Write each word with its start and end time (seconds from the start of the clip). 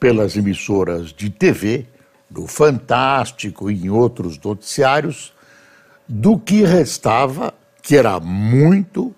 pelas 0.00 0.36
emissoras 0.36 1.12
de 1.12 1.30
TV, 1.30 1.86
do 2.28 2.46
Fantástico 2.46 3.70
e 3.70 3.84
em 3.84 3.90
outros 3.90 4.38
noticiários, 4.38 5.32
do 6.08 6.38
que 6.38 6.64
restava, 6.64 7.54
que 7.82 7.96
era 7.96 8.18
muito, 8.18 9.14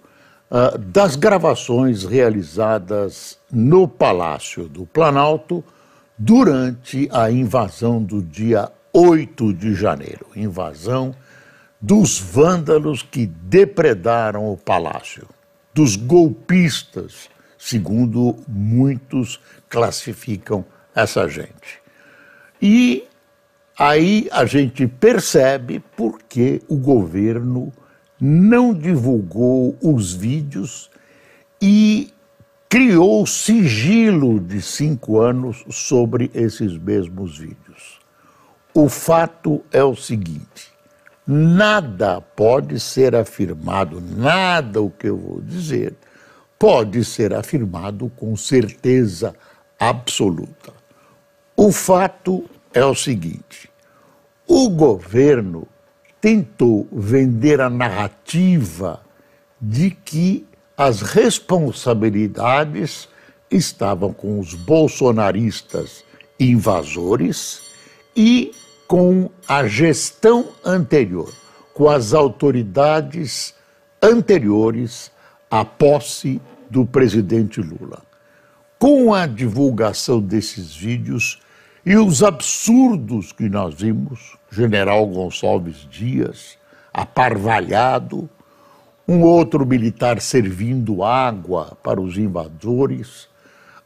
uh, 0.51 0.77
das 0.77 1.17
gravações 1.17 2.05
realizadas 2.05 3.39
no 3.51 3.89
Palácio 3.89 4.69
do 4.69 4.85
Planalto 4.85 5.65
durante 6.19 7.09
a 7.11 7.31
invasão 7.31 8.03
do 8.03 8.21
dia 8.21 8.71
8 8.93 9.55
de 9.55 9.75
janeiro 9.75 10.27
invasão 10.37 11.15
dos 11.83 12.21
vândalos 12.21 13.03
que 13.03 13.27
depredaram 13.27 14.53
o 14.53 14.57
palácio, 14.57 15.27
dos 15.75 15.97
golpistas, 15.97 17.29
segundo 17.65 18.37
muitos 18.49 19.41
classificam 19.69 20.65
essa 20.93 21.29
gente. 21.29 21.81
E 22.61 23.05
aí 23.79 24.29
a 24.33 24.45
gente 24.45 24.89
percebe 24.89 25.79
por 25.97 26.21
que 26.23 26.61
o 26.69 26.77
governo 26.77 27.73
não 28.21 28.75
divulgou 28.75 29.77
os 29.81 30.13
vídeos 30.13 30.91
e 31.61 32.13
criou 32.69 33.25
sigilo 33.27 34.41
de 34.41 34.61
cinco 34.61 35.21
anos 35.21 35.65
sobre 35.71 36.33
esses 36.35 36.77
mesmos 36.77 37.39
vídeos. 37.39 38.01
O 38.75 38.89
fato 38.89 39.63
é 39.71 39.85
o 39.85 39.95
seguinte: 39.95 40.73
nada 41.25 42.21
pode 42.21 42.81
ser 42.81 43.15
afirmado, 43.15 44.01
nada 44.01 44.83
o 44.83 44.91
que 44.91 45.07
eu 45.07 45.17
vou 45.17 45.41
dizer 45.41 45.95
pode 46.63 47.05
ser 47.05 47.35
afirmado 47.35 48.09
com 48.11 48.37
certeza 48.37 49.35
absoluta. 49.81 50.73
O 51.57 51.73
fato 51.73 52.45
é 52.73 52.85
o 52.85 52.95
seguinte: 52.95 53.69
o 54.47 54.71
governo 54.71 55.67
tentou 56.21 56.87
vender 56.93 57.61
a 57.61 57.69
narrativa 57.69 59.03
de 59.61 59.91
que 59.91 60.47
as 60.77 61.03
responsabilidades 61.03 63.09
estavam 63.51 64.13
com 64.13 64.39
os 64.39 64.55
bolsonaristas 64.55 66.05
invasores 66.39 67.61
e 68.15 68.55
com 68.87 69.29
a 69.49 69.67
gestão 69.67 70.51
anterior, 70.65 71.35
com 71.75 71.89
as 71.89 72.15
autoridades 72.15 73.53
anteriores 74.01 75.11
à 75.51 75.65
posse 75.65 76.41
do 76.73 76.87
presidente 76.87 77.61
Lula. 77.61 78.03
Com 78.79 79.13
a 79.13 79.27
divulgação 79.27 80.23
desses 80.23 80.75
vídeos 80.75 81.39
e 81.85 81.97
os 81.97 82.23
absurdos 82.23 83.31
que 83.31 83.47
nós 83.47 83.75
vimos, 83.75 84.39
General 84.51 85.07
Gonçalves 85.07 85.87
Dias, 85.91 86.57
aparvalhado, 86.91 88.29
um 89.07 89.21
outro 89.21 89.67
militar 89.67 90.19
servindo 90.19 91.05
água 91.05 91.77
para 91.83 92.01
os 92.01 92.17
invasores, 92.17 93.25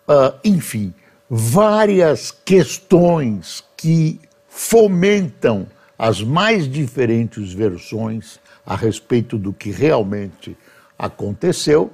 uh, 0.09 0.39
enfim, 0.45 0.95
várias 1.29 2.31
questões 2.31 3.65
que 3.77 4.21
fomentam 4.49 5.67
as 5.99 6.23
mais 6.23 6.71
diferentes 6.71 7.53
versões 7.53 8.39
a 8.65 8.77
respeito 8.77 9.37
do 9.37 9.53
que 9.53 9.73
realmente 9.73 10.57
aconteceu, 10.97 11.91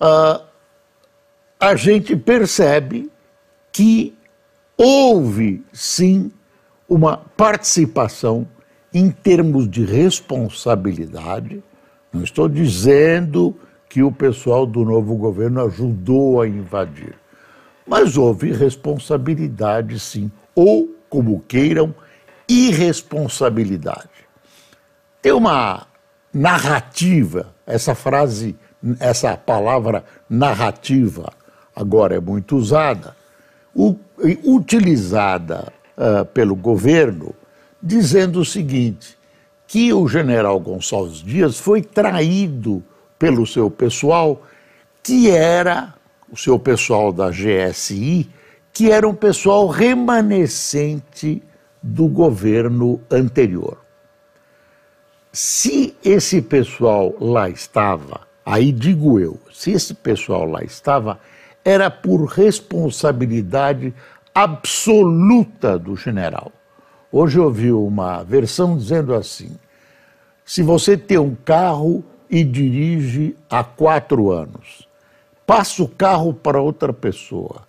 uh, 0.00 0.42
a 1.60 1.74
gente 1.76 2.16
percebe 2.16 3.10
que 3.72 4.16
houve 4.76 5.64
sim 5.72 6.30
uma 6.88 7.16
participação 7.16 8.46
em 8.92 9.10
termos 9.10 9.68
de 9.68 9.84
responsabilidade. 9.84 11.62
Não 12.12 12.22
estou 12.22 12.48
dizendo 12.48 13.54
que 13.88 14.02
o 14.02 14.12
pessoal 14.12 14.66
do 14.66 14.84
novo 14.84 15.16
governo 15.16 15.64
ajudou 15.64 16.40
a 16.40 16.48
invadir, 16.48 17.14
mas 17.86 18.16
houve 18.16 18.52
responsabilidade 18.52 19.98
sim, 19.98 20.30
ou 20.54 20.94
como 21.08 21.40
queiram, 21.48 21.94
irresponsabilidade. 22.48 24.08
Tem 25.20 25.32
uma 25.32 25.86
narrativa, 26.32 27.54
essa 27.66 27.94
frase, 27.94 28.56
essa 29.00 29.36
palavra 29.36 30.04
narrativa 30.28 31.32
agora 31.78 32.16
é 32.16 32.20
muito 32.20 32.56
usada, 32.56 33.16
utilizada 34.44 35.72
uh, 35.96 36.24
pelo 36.26 36.56
governo, 36.56 37.34
dizendo 37.80 38.40
o 38.40 38.44
seguinte: 38.44 39.16
que 39.66 39.92
o 39.92 40.08
general 40.08 40.58
Gonçalves 40.58 41.18
Dias 41.18 41.58
foi 41.58 41.82
traído 41.82 42.82
pelo 43.18 43.46
seu 43.46 43.70
pessoal, 43.70 44.42
que 45.02 45.30
era 45.30 45.94
o 46.30 46.36
seu 46.36 46.58
pessoal 46.58 47.12
da 47.12 47.30
GSI, 47.30 48.28
que 48.72 48.90
era 48.90 49.08
um 49.08 49.14
pessoal 49.14 49.68
remanescente 49.68 51.42
do 51.82 52.08
governo 52.08 53.00
anterior. 53.10 53.78
Se 55.32 55.96
esse 56.04 56.42
pessoal 56.42 57.14
lá 57.20 57.48
estava, 57.48 58.27
aí 58.48 58.72
digo 58.72 59.20
eu, 59.20 59.38
se 59.52 59.72
esse 59.72 59.92
pessoal 59.92 60.46
lá 60.46 60.64
estava, 60.64 61.20
era 61.62 61.90
por 61.90 62.24
responsabilidade 62.24 63.92
absoluta 64.34 65.78
do 65.78 65.94
general. 65.94 66.50
Hoje 67.12 67.38
eu 67.38 67.44
ouvi 67.44 67.70
uma 67.70 68.22
versão 68.22 68.74
dizendo 68.76 69.14
assim: 69.14 69.50
se 70.44 70.62
você 70.62 70.96
tem 70.96 71.18
um 71.18 71.34
carro 71.34 72.02
e 72.30 72.42
dirige 72.42 73.36
há 73.50 73.62
quatro 73.62 74.30
anos, 74.30 74.88
passa 75.46 75.82
o 75.82 75.88
carro 75.88 76.32
para 76.32 76.60
outra 76.60 76.92
pessoa 76.92 77.68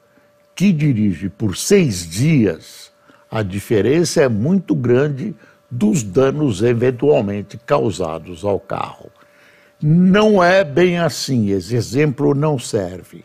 que 0.56 0.72
dirige 0.72 1.30
por 1.30 1.58
seis 1.58 2.10
dias, 2.10 2.92
a 3.30 3.42
diferença 3.42 4.22
é 4.22 4.30
muito 4.30 4.74
grande 4.76 5.36
dos 5.70 6.04
danos 6.04 6.62
eventualmente 6.62 7.58
causados 7.66 8.44
ao 8.44 8.60
carro. 8.60 9.10
Não 9.82 10.44
é 10.44 10.64
bem 10.64 10.98
assim, 10.98 11.52
esse 11.52 11.76
exemplo 11.76 12.34
não 12.34 12.60
serve. 12.60 13.24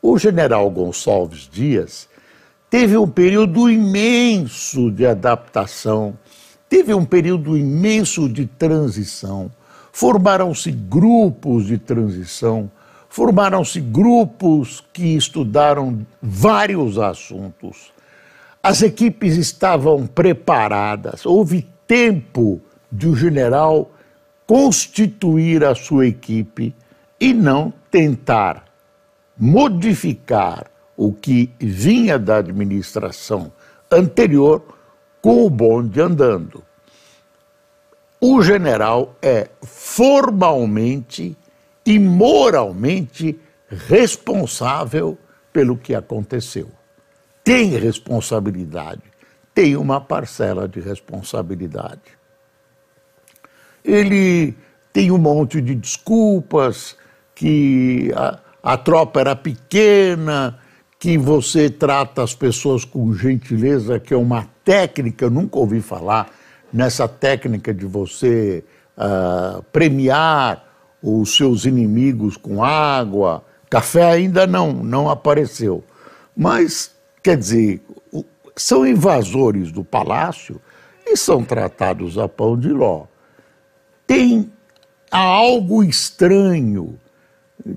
O 0.00 0.18
general 0.18 0.70
Gonçalves 0.70 1.48
Dias 1.50 2.08
teve 2.70 2.96
um 2.96 3.08
período 3.08 3.68
imenso 3.68 4.90
de 4.90 5.06
adaptação, 5.06 6.16
teve 6.68 6.94
um 6.94 7.04
período 7.04 7.56
imenso 7.56 8.28
de 8.28 8.46
transição. 8.46 9.50
Formaram-se 9.92 10.70
grupos 10.70 11.66
de 11.66 11.78
transição 11.78 12.70
Formaram-se 13.16 13.80
grupos 13.80 14.84
que 14.92 15.16
estudaram 15.16 16.06
vários 16.20 16.98
assuntos. 16.98 17.90
As 18.62 18.82
equipes 18.82 19.38
estavam 19.38 20.06
preparadas. 20.06 21.24
Houve 21.24 21.66
tempo 21.86 22.60
de 22.92 23.08
o 23.08 23.16
general 23.16 23.90
constituir 24.46 25.64
a 25.64 25.74
sua 25.74 26.06
equipe 26.06 26.74
e 27.20 27.34
não 27.34 27.72
tentar 27.90 28.64
modificar 29.36 30.70
o 30.96 31.12
que 31.12 31.50
vinha 31.58 32.18
da 32.18 32.36
administração 32.38 33.52
anterior 33.90 34.62
com 35.20 35.44
o 35.44 35.50
bonde 35.50 36.00
andando. 36.00 36.62
O 38.20 38.40
general 38.40 39.14
é 39.20 39.50
formalmente 39.62 41.36
e 41.84 41.98
moralmente 41.98 43.38
responsável 43.68 45.18
pelo 45.52 45.76
que 45.76 45.94
aconteceu. 45.94 46.70
Tem 47.44 47.70
responsabilidade, 47.70 49.02
tem 49.54 49.76
uma 49.76 50.00
parcela 50.00 50.66
de 50.66 50.80
responsabilidade. 50.80 52.15
Ele 53.86 54.54
tem 54.92 55.10
um 55.10 55.18
monte 55.18 55.60
de 55.60 55.74
desculpas, 55.74 56.96
que 57.34 58.10
a, 58.16 58.38
a 58.62 58.76
tropa 58.76 59.20
era 59.20 59.36
pequena, 59.36 60.58
que 60.98 61.16
você 61.16 61.70
trata 61.70 62.22
as 62.22 62.34
pessoas 62.34 62.84
com 62.84 63.12
gentileza, 63.12 64.00
que 64.00 64.12
é 64.12 64.16
uma 64.16 64.48
técnica, 64.64 65.26
eu 65.26 65.30
nunca 65.30 65.58
ouvi 65.58 65.80
falar 65.80 66.28
nessa 66.72 67.06
técnica 67.06 67.72
de 67.72 67.86
você 67.86 68.64
uh, 68.96 69.62
premiar 69.70 70.64
os 71.02 71.36
seus 71.36 71.64
inimigos 71.64 72.36
com 72.36 72.64
água. 72.64 73.44
Café 73.70 74.10
ainda 74.10 74.46
não, 74.46 74.72
não 74.72 75.08
apareceu. 75.08 75.84
Mas, 76.36 76.92
quer 77.22 77.36
dizer, 77.36 77.82
são 78.56 78.86
invasores 78.86 79.70
do 79.70 79.84
palácio 79.84 80.60
e 81.06 81.16
são 81.16 81.44
tratados 81.44 82.18
a 82.18 82.28
pão 82.28 82.58
de 82.58 82.70
ló. 82.70 83.04
Tem 84.06 84.50
algo 85.10 85.82
estranho 85.82 86.98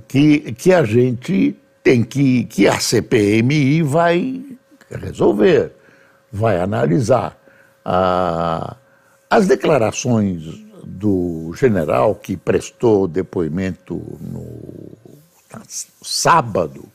que, 0.07 0.51
que 0.53 0.73
a 0.73 0.83
gente 0.83 1.57
tem 1.83 2.03
que, 2.03 2.43
que 2.45 2.67
a 2.67 2.79
CPMI 2.79 3.81
vai 3.81 4.43
resolver, 4.91 5.71
vai 6.31 6.59
analisar. 6.59 7.37
Ah, 7.83 8.75
as 9.29 9.47
declarações 9.47 10.43
do 10.83 11.53
general 11.55 12.15
que 12.15 12.35
prestou 12.35 13.07
depoimento 13.07 13.95
no 14.19 14.97
sábado, 16.01 16.85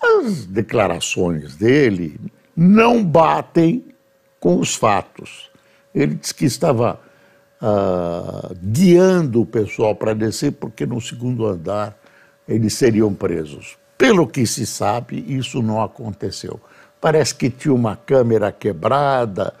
as 0.00 0.46
declarações 0.46 1.56
dele 1.56 2.18
não 2.56 3.04
batem 3.04 3.94
com 4.40 4.58
os 4.58 4.74
fatos. 4.74 5.50
Ele 5.94 6.14
disse 6.14 6.34
que 6.34 6.44
estava 6.44 7.00
ah, 7.60 8.50
guiando 8.62 9.42
o 9.42 9.46
pessoal 9.46 9.94
para 9.94 10.14
descer, 10.14 10.52
porque 10.52 10.86
no 10.86 11.00
segundo 11.00 11.46
andar 11.46 11.96
eles 12.46 12.74
seriam 12.74 13.12
presos. 13.12 13.76
Pelo 13.96 14.26
que 14.26 14.46
se 14.46 14.64
sabe, 14.64 15.24
isso 15.28 15.60
não 15.60 15.82
aconteceu. 15.82 16.60
Parece 17.00 17.34
que 17.34 17.50
tinha 17.50 17.74
uma 17.74 17.96
câmera 17.96 18.50
quebrada, 18.52 19.52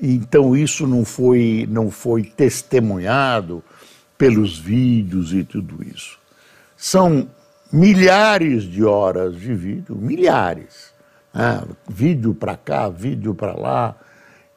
então 0.00 0.56
isso 0.56 0.86
não 0.86 1.04
foi, 1.04 1.66
não 1.70 1.90
foi 1.90 2.24
testemunhado 2.24 3.62
pelos 4.16 4.58
vídeos 4.58 5.32
e 5.32 5.44
tudo 5.44 5.82
isso. 5.86 6.18
São 6.76 7.28
milhares 7.72 8.64
de 8.64 8.84
horas 8.84 9.36
de 9.36 9.54
vídeo, 9.54 9.96
milhares, 9.96 10.92
né? 11.32 11.62
vídeo 11.88 12.34
para 12.34 12.56
cá, 12.56 12.88
vídeo 12.88 13.34
para 13.34 13.54
lá, 13.54 13.96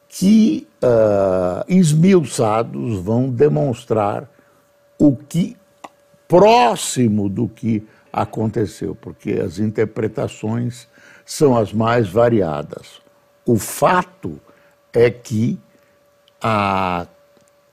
que 0.08 0.66
uh, 0.82 1.64
esmiuçados 1.68 2.98
vão 3.00 3.28
demonstrar 3.28 4.28
o 4.98 5.14
que 5.14 5.56
próximo 6.28 7.28
do 7.28 7.48
que 7.48 7.86
aconteceu, 8.12 8.94
porque 8.94 9.32
as 9.32 9.58
interpretações 9.58 10.88
são 11.24 11.56
as 11.56 11.72
mais 11.72 12.08
variadas. 12.08 13.00
O 13.44 13.58
fato 13.58 14.40
é 14.92 15.10
que 15.10 15.58
a 16.40 17.06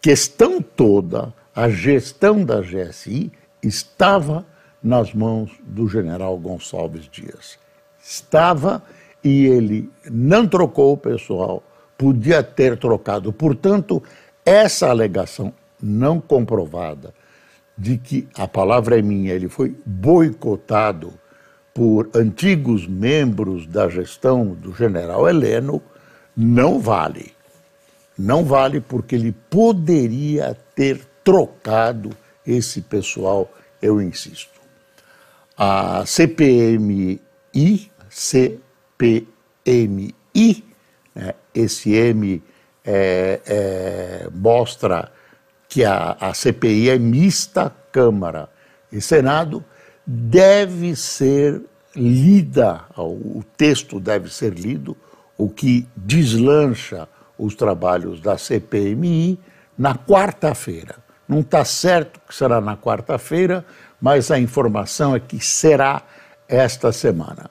questão 0.02 0.62
toda, 0.62 1.34
a 1.56 1.70
gestão 1.70 2.44
da 2.44 2.62
GSI, 2.62 3.32
estava 3.62 4.46
nas 4.84 5.14
mãos 5.14 5.52
do 5.64 5.88
general 5.88 6.38
Gonçalves 6.38 7.08
Dias. 7.10 7.58
Estava 8.04 8.84
e 9.24 9.46
ele 9.46 9.90
não 10.12 10.46
trocou 10.46 10.94
o 10.94 10.98
pessoal, 10.98 11.64
podia 11.98 12.44
ter 12.44 12.78
trocado. 12.78 13.32
Portanto, 13.32 14.02
essa 14.46 14.90
alegação 14.90 15.54
não 15.82 16.20
comprovada 16.20 17.14
de 17.78 17.98
que 17.98 18.28
a 18.36 18.48
palavra 18.48 19.00
é 19.00 19.02
minha, 19.02 19.34
ele 19.34 19.50
foi 19.50 19.76
boicotado 19.86 21.14
por 21.74 22.10
antigos 22.14 22.88
membros 22.88 23.66
da 23.66 23.90
gestão 23.90 24.48
do 24.48 24.74
general 24.74 25.28
Heleno, 25.28 25.82
não 26.36 26.80
vale. 26.80 27.34
Não 28.18 28.46
vale 28.46 28.80
porque 28.80 29.16
ele 29.16 29.32
poderia 29.50 30.56
ter 30.76 31.02
trocado 31.24 32.12
esse 32.46 32.82
pessoal, 32.82 33.52
eu 33.82 34.00
insisto. 34.02 34.62
A 35.58 36.06
CPMI, 36.06 37.20
CPMI, 38.10 39.34
esse 41.54 41.94
M 41.94 42.42
é, 42.86 43.42
é, 43.46 44.30
mostra 44.34 45.12
que 45.68 45.84
a, 45.84 46.18
a 46.20 46.34
CPI 46.34 46.90
é 46.90 46.98
mista 46.98 47.74
Câmara 47.92 48.50
e 48.92 49.00
Senado, 49.00 49.64
deve 50.06 50.96
ser 50.96 51.62
lida, 51.96 52.82
o 52.98 53.44
texto 53.56 54.00
deve 54.00 54.34
ser 54.34 54.54
lido 54.54 54.98
o 55.38 55.50
que 55.50 55.88
deslancha 55.96 57.08
os 57.38 57.56
trabalhos 57.56 58.20
da 58.20 58.38
CPMI 58.38 59.40
na 59.78 59.96
quarta-feira. 59.96 60.96
Não 61.28 61.40
está 61.40 61.64
certo 61.64 62.20
que 62.28 62.36
será 62.36 62.60
na 62.60 62.76
quarta-feira, 62.76 63.66
mas 64.02 64.30
a 64.30 64.40
informação 64.40 65.16
é 65.16 65.20
que 65.20 65.44
será 65.44 66.04
esta 66.48 66.92
semana. 66.92 67.50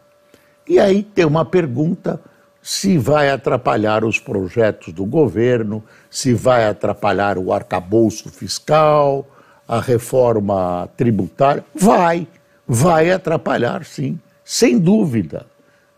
E 0.68 0.78
aí 0.78 1.02
tem 1.02 1.24
uma 1.24 1.44
pergunta 1.44 2.20
se 2.62 2.96
vai 2.96 3.30
atrapalhar 3.30 4.04
os 4.04 4.18
projetos 4.18 4.92
do 4.92 5.04
governo, 5.04 5.82
se 6.08 6.32
vai 6.32 6.66
atrapalhar 6.66 7.36
o 7.36 7.52
arcabouço 7.52 8.30
fiscal, 8.30 9.28
a 9.66 9.80
reforma 9.80 10.88
tributária. 10.96 11.64
Vai, 11.74 12.26
vai 12.66 13.10
atrapalhar 13.10 13.84
sim, 13.84 14.18
sem 14.44 14.78
dúvida. 14.78 15.46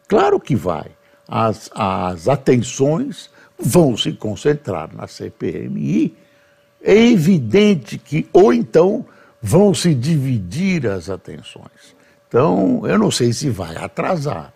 Claro 0.09 0.41
que 0.41 0.57
vai 0.57 0.87
as, 1.29 1.71
as 1.75 2.29
atenções 2.29 3.31
vão 3.59 3.97
se 3.97 4.13
concentrar 4.13 4.95
na 4.95 5.07
CPMI. 5.07 6.15
É 6.83 6.95
evidente 6.95 7.99
que, 7.99 8.29
ou 8.33 8.53
então, 8.53 9.05
vão 9.41 9.73
se 9.73 9.95
dividir 9.95 10.87
as 10.87 11.09
atenções. 11.09 11.95
Então, 12.29 12.83
eu 12.87 12.99
não 12.99 13.11
sei 13.11 13.33
se 13.33 13.49
vai 13.49 13.77
atrasar, 13.77 14.53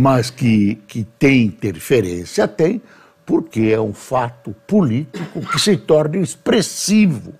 mas 0.00 0.30
que, 0.30 0.76
que 0.86 1.02
tem 1.02 1.46
interferência, 1.46 2.46
tem, 2.46 2.80
porque 3.26 3.62
é 3.62 3.80
um 3.80 3.92
fato 3.92 4.54
político 4.64 5.40
que 5.40 5.58
se 5.58 5.76
torna 5.76 6.18
expressivo, 6.18 7.34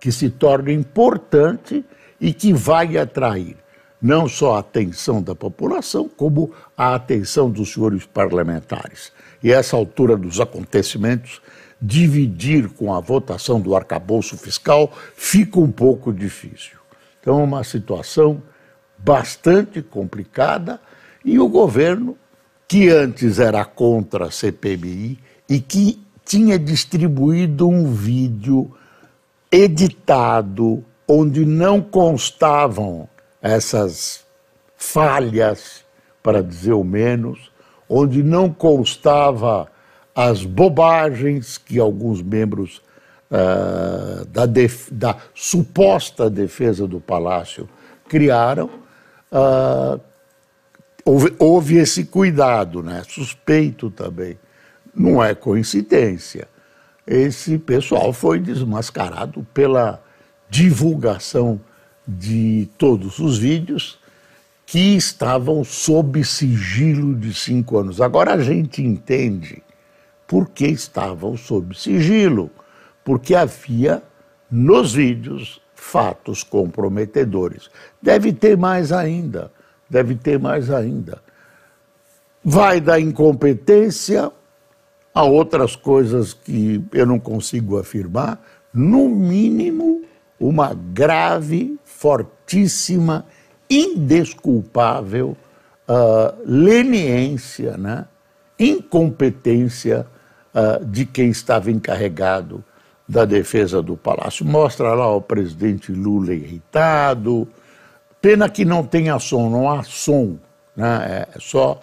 que 0.00 0.10
se 0.10 0.30
torna 0.30 0.72
importante 0.72 1.84
e 2.18 2.32
que 2.32 2.50
vai 2.50 2.96
atrair 2.96 3.58
não 4.00 4.26
só 4.26 4.54
a 4.54 4.60
atenção 4.60 5.20
da 5.22 5.34
população, 5.34 6.08
como 6.08 6.50
a 6.74 6.94
atenção 6.94 7.50
dos 7.50 7.74
senhores 7.74 8.06
parlamentares. 8.06 9.12
E 9.42 9.52
essa 9.52 9.76
altura 9.76 10.16
dos 10.16 10.40
acontecimentos, 10.40 11.42
dividir 11.78 12.70
com 12.70 12.94
a 12.94 13.00
votação 13.00 13.60
do 13.60 13.76
arcabouço 13.76 14.34
fiscal 14.38 14.90
fica 15.14 15.60
um 15.60 15.70
pouco 15.70 16.10
difícil. 16.10 16.78
Então, 17.20 17.40
é 17.40 17.44
uma 17.44 17.64
situação 17.64 18.42
bastante 18.96 19.82
complicada 19.82 20.80
e 21.24 21.38
o 21.38 21.48
governo, 21.48 22.16
que 22.66 22.88
antes 22.88 23.38
era 23.38 23.64
contra 23.64 24.26
a 24.26 24.30
CPMI 24.30 25.18
e 25.48 25.60
que 25.60 26.02
tinha 26.24 26.58
distribuído 26.58 27.66
um 27.66 27.92
vídeo 27.92 28.70
editado 29.50 30.84
onde 31.06 31.46
não 31.46 31.80
constavam 31.80 33.08
essas 33.40 34.26
falhas, 34.76 35.84
para 36.22 36.42
dizer 36.42 36.74
o 36.74 36.84
menos, 36.84 37.50
onde 37.88 38.22
não 38.22 38.52
constava 38.52 39.68
as 40.14 40.44
bobagens 40.44 41.56
que 41.56 41.78
alguns 41.78 42.20
membros 42.20 42.82
uh, 43.30 44.26
da, 44.26 44.44
da, 44.90 45.16
suposta 45.34 46.28
defesa 46.28 46.86
do 46.86 47.00
palácio 47.00 47.68
criaram, 48.08 48.68
uh, 49.32 49.98
houve, 51.08 51.34
houve, 51.38 51.76
esse 51.76 52.04
cuidado, 52.04 52.82
né? 52.82 53.02
suspeito 53.08 53.90
também. 53.90 54.38
Não 54.94 55.22
é 55.22 55.34
coincidência. 55.34 56.46
Esse 57.06 57.58
pessoal 57.58 58.12
foi 58.12 58.38
desmascarado 58.38 59.46
pela 59.54 60.02
divulgação 60.50 61.60
de 62.06 62.68
todos 62.76 63.18
os 63.18 63.38
vídeos 63.38 63.98
que 64.66 64.96
estavam 64.96 65.64
sob 65.64 66.22
sigilo 66.24 67.14
de 67.14 67.32
cinco 67.32 67.78
anos. 67.78 68.02
Agora 68.02 68.34
a 68.34 68.42
gente 68.42 68.82
entende 68.82 69.62
por 70.26 70.50
que 70.50 70.66
estavam 70.66 71.38
sob 71.38 71.74
sigilo, 71.74 72.50
porque 73.02 73.34
havia 73.34 74.02
nos 74.50 74.92
vídeos 74.92 75.58
fatos 75.74 76.42
comprometedores. 76.42 77.70
Deve 78.02 78.30
ter 78.30 78.58
mais 78.58 78.92
ainda, 78.92 79.50
deve 79.88 80.14
ter 80.14 80.38
mais 80.38 80.70
ainda. 80.70 81.20
Vai 82.44 82.80
da 82.80 82.98
incompetência 82.98 84.30
a 85.14 85.24
outras 85.24 85.74
coisas 85.74 86.32
que 86.32 86.84
eu 86.92 87.04
não 87.04 87.18
consigo 87.18 87.78
afirmar, 87.78 88.40
no 88.72 89.08
mínimo 89.08 90.02
uma 90.38 90.72
grave 90.74 91.78
fortíssima, 91.84 93.26
indesculpável 93.68 95.36
uh, 95.88 96.34
leniência, 96.44 97.76
né? 97.76 98.06
incompetência 98.58 100.06
uh, 100.54 100.84
de 100.84 101.04
quem 101.04 101.30
estava 101.30 101.70
encarregado 101.70 102.62
da 103.08 103.24
defesa 103.24 103.82
do 103.82 103.96
palácio. 103.96 104.44
Mostra 104.44 104.94
lá 104.94 105.12
o 105.14 105.20
presidente 105.20 105.90
Lula 105.92 106.34
irritado. 106.34 107.48
Pena 108.20 108.48
que 108.48 108.64
não 108.64 108.84
tenha 108.84 109.18
som, 109.18 109.48
não 109.48 109.70
há 109.70 109.82
som, 109.82 110.38
né? 110.76 111.26
é 111.34 111.38
só 111.38 111.80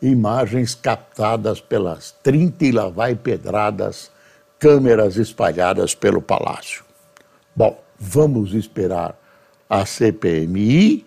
imagens 0.00 0.74
captadas 0.74 1.60
pelas 1.60 2.12
30 2.22 2.64
e 2.64 2.72
lá 2.72 2.88
vai 2.88 3.14
pedradas 3.14 4.10
câmeras 4.58 5.16
espalhadas 5.16 5.94
pelo 5.94 6.22
palácio. 6.22 6.84
Bom, 7.54 7.78
vamos 7.98 8.54
esperar 8.54 9.14
a 9.68 9.84
CPMI, 9.84 11.06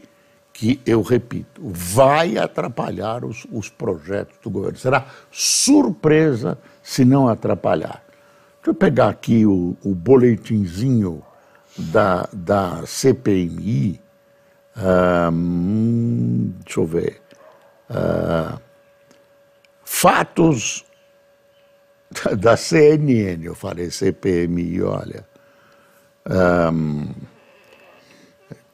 que, 0.53 0.81
eu 0.85 1.01
repito, 1.01 1.61
vai 1.63 2.37
atrapalhar 2.37 3.23
os, 3.23 3.45
os 3.51 3.69
projetos 3.69 4.37
do 4.41 4.49
governo. 4.49 4.77
Será 4.77 5.05
surpresa 5.31 6.57
se 6.81 7.05
não 7.05 7.27
atrapalhar. 7.27 8.03
Deixa 8.55 8.69
eu 8.71 8.73
pegar 8.73 9.09
aqui 9.09 9.45
o, 9.45 9.77
o 9.83 9.93
boletinzinho 9.93 11.23
da, 11.77 12.27
da 12.33 12.83
CPMI. 12.85 14.01
Deixa 16.63 16.79
eu 16.79 16.85
ver. 16.85 17.21
Uh, 17.89 18.59
fatos 19.83 20.85
da 22.37 22.55
CNN, 22.55 23.43
eu 23.43 23.55
falei 23.55 23.89
CPMI, 23.89 24.83
olha. 24.83 25.25
Um, 26.29 27.07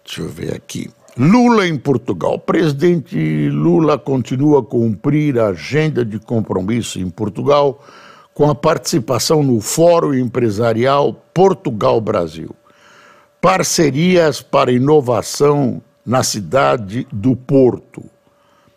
deixa 0.04 0.22
eu 0.22 0.30
ver 0.30 0.56
aqui. 0.56 0.92
Lula 1.18 1.68
em 1.68 1.78
Portugal. 1.78 2.34
O 2.34 2.40
presidente 2.40 3.50
Lula 3.50 3.98
continua 3.98 4.60
a 4.60 4.64
cumprir 4.64 5.40
a 5.40 5.50
agenda 5.50 6.04
de 6.04 6.20
compromisso 6.20 7.00
em 7.00 7.10
Portugal 7.10 7.82
com 8.34 8.50
a 8.50 8.56
participação 8.56 9.44
no 9.44 9.62
Fórum 9.62 10.14
Empresarial 10.14 11.14
Portugal-Brasil. 11.34 12.50
Parcerias 13.40 14.42
para 14.42 14.72
inovação 14.72 15.82
na 16.06 16.24
cidade 16.24 17.08
do 17.12 17.36
Porto. 17.36 18.04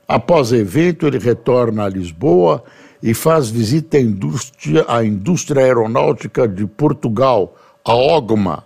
Após 0.06 0.52
evento, 0.52 1.06
ele 1.06 1.18
retorna 1.18 1.84
a 1.84 1.88
Lisboa 1.88 2.62
e 3.02 3.12
faz 3.12 3.50
visita 3.50 3.96
à 3.96 4.00
indústria, 4.00 4.84
à 4.88 5.04
indústria 5.04 5.64
aeronáutica 5.64 6.46
de 6.46 6.66
Portugal, 6.66 7.56
a 7.84 7.94
OGMA. 7.94 8.64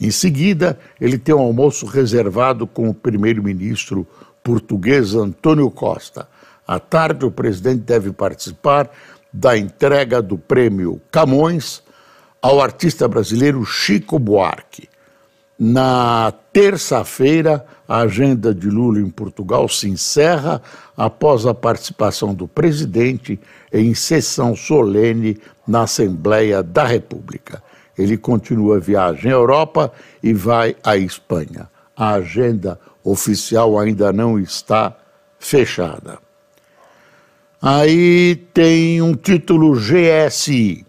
Em 0.00 0.10
seguida, 0.10 0.78
ele 0.98 1.18
tem 1.18 1.34
um 1.34 1.40
almoço 1.40 1.84
reservado 1.84 2.66
com 2.66 2.88
o 2.88 2.94
primeiro-ministro 2.94 4.06
português 4.42 5.14
Antônio 5.14 5.70
Costa. 5.70 6.26
À 6.66 6.78
tarde, 6.78 7.26
o 7.26 7.30
presidente 7.30 7.82
deve 7.82 8.10
participar 8.10 8.90
da 9.32 9.56
entrega 9.56 10.22
do 10.22 10.38
prêmio 10.38 11.00
Camões 11.10 11.82
ao 12.40 12.60
artista 12.60 13.06
brasileiro 13.06 13.64
Chico 13.64 14.18
Buarque. 14.18 14.88
Na 15.58 16.32
terça-feira, 16.52 17.66
a 17.90 18.02
agenda 18.02 18.54
de 18.54 18.70
Lula 18.70 19.00
em 19.00 19.10
Portugal 19.10 19.68
se 19.68 19.88
encerra 19.88 20.62
após 20.96 21.44
a 21.44 21.52
participação 21.52 22.32
do 22.32 22.46
presidente 22.46 23.36
em 23.72 23.92
sessão 23.94 24.54
solene 24.54 25.36
na 25.66 25.82
Assembleia 25.82 26.62
da 26.62 26.84
República. 26.84 27.60
Ele 27.98 28.16
continua 28.16 28.76
a 28.76 28.78
viagem 28.78 29.32
à 29.32 29.34
Europa 29.34 29.92
e 30.22 30.32
vai 30.32 30.76
à 30.84 30.96
Espanha. 30.96 31.68
A 31.96 32.10
agenda 32.10 32.78
oficial 33.02 33.76
ainda 33.76 34.12
não 34.12 34.38
está 34.38 34.96
fechada. 35.40 36.20
Aí 37.60 38.36
tem 38.54 39.02
um 39.02 39.14
título 39.14 39.72
GSI. 39.72 40.86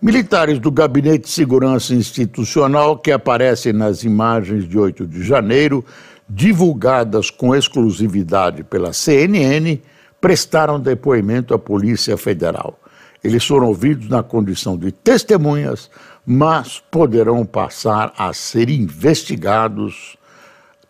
Militares 0.00 0.58
do 0.58 0.70
Gabinete 0.70 1.24
de 1.24 1.30
Segurança 1.30 1.94
Institucional 1.94 2.96
que 2.96 3.12
aparecem 3.12 3.74
nas 3.74 4.04
imagens 4.04 4.66
de 4.66 4.78
8 4.78 5.06
de 5.06 5.22
janeiro, 5.22 5.84
divulgadas 6.32 7.28
com 7.28 7.54
exclusividade 7.54 8.62
pela 8.62 8.92
CNN, 8.92 9.80
prestaram 10.20 10.78
depoimento 10.78 11.52
à 11.52 11.58
Polícia 11.58 12.16
Federal. 12.16 12.78
Eles 13.22 13.44
foram 13.44 13.66
ouvidos 13.66 14.08
na 14.08 14.22
condição 14.22 14.78
de 14.78 14.92
testemunhas, 14.92 15.90
mas 16.24 16.80
poderão 16.90 17.44
passar 17.44 18.12
a 18.16 18.32
ser 18.32 18.70
investigados 18.70 20.16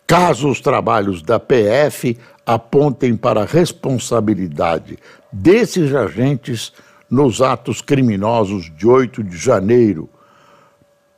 caso 0.05 0.49
os 0.49 0.59
trabalhos 0.59 1.21
da 1.21 1.39
PF 1.39 2.17
apontem 2.45 3.15
para 3.15 3.41
a 3.41 3.45
responsabilidade 3.45 4.99
desses 5.31 5.95
agentes 5.95 6.73
nos 7.09 7.41
atos 7.41 7.81
criminosos 7.81 8.69
de 8.75 8.87
8 8.87 9.23
de 9.23 9.37
janeiro. 9.37 10.09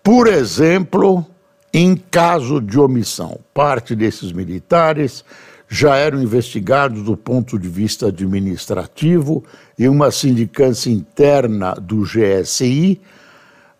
Por 0.04 0.28
exemplo, 0.28 1.26
em 1.74 1.96
caso 1.96 2.62
de 2.62 2.80
omissão, 2.80 3.40
parte 3.52 3.96
desses 3.96 4.32
militares 4.32 5.26
já 5.68 5.96
eram 5.96 6.22
investigados 6.22 7.02
do 7.02 7.18
ponto 7.18 7.58
de 7.58 7.68
vista 7.68 8.10
administrativo 8.10 9.44
em 9.80 9.88
uma 9.88 10.12
sindicância 10.12 10.92
interna 10.92 11.74
do 11.74 12.04
GSI 12.04 13.02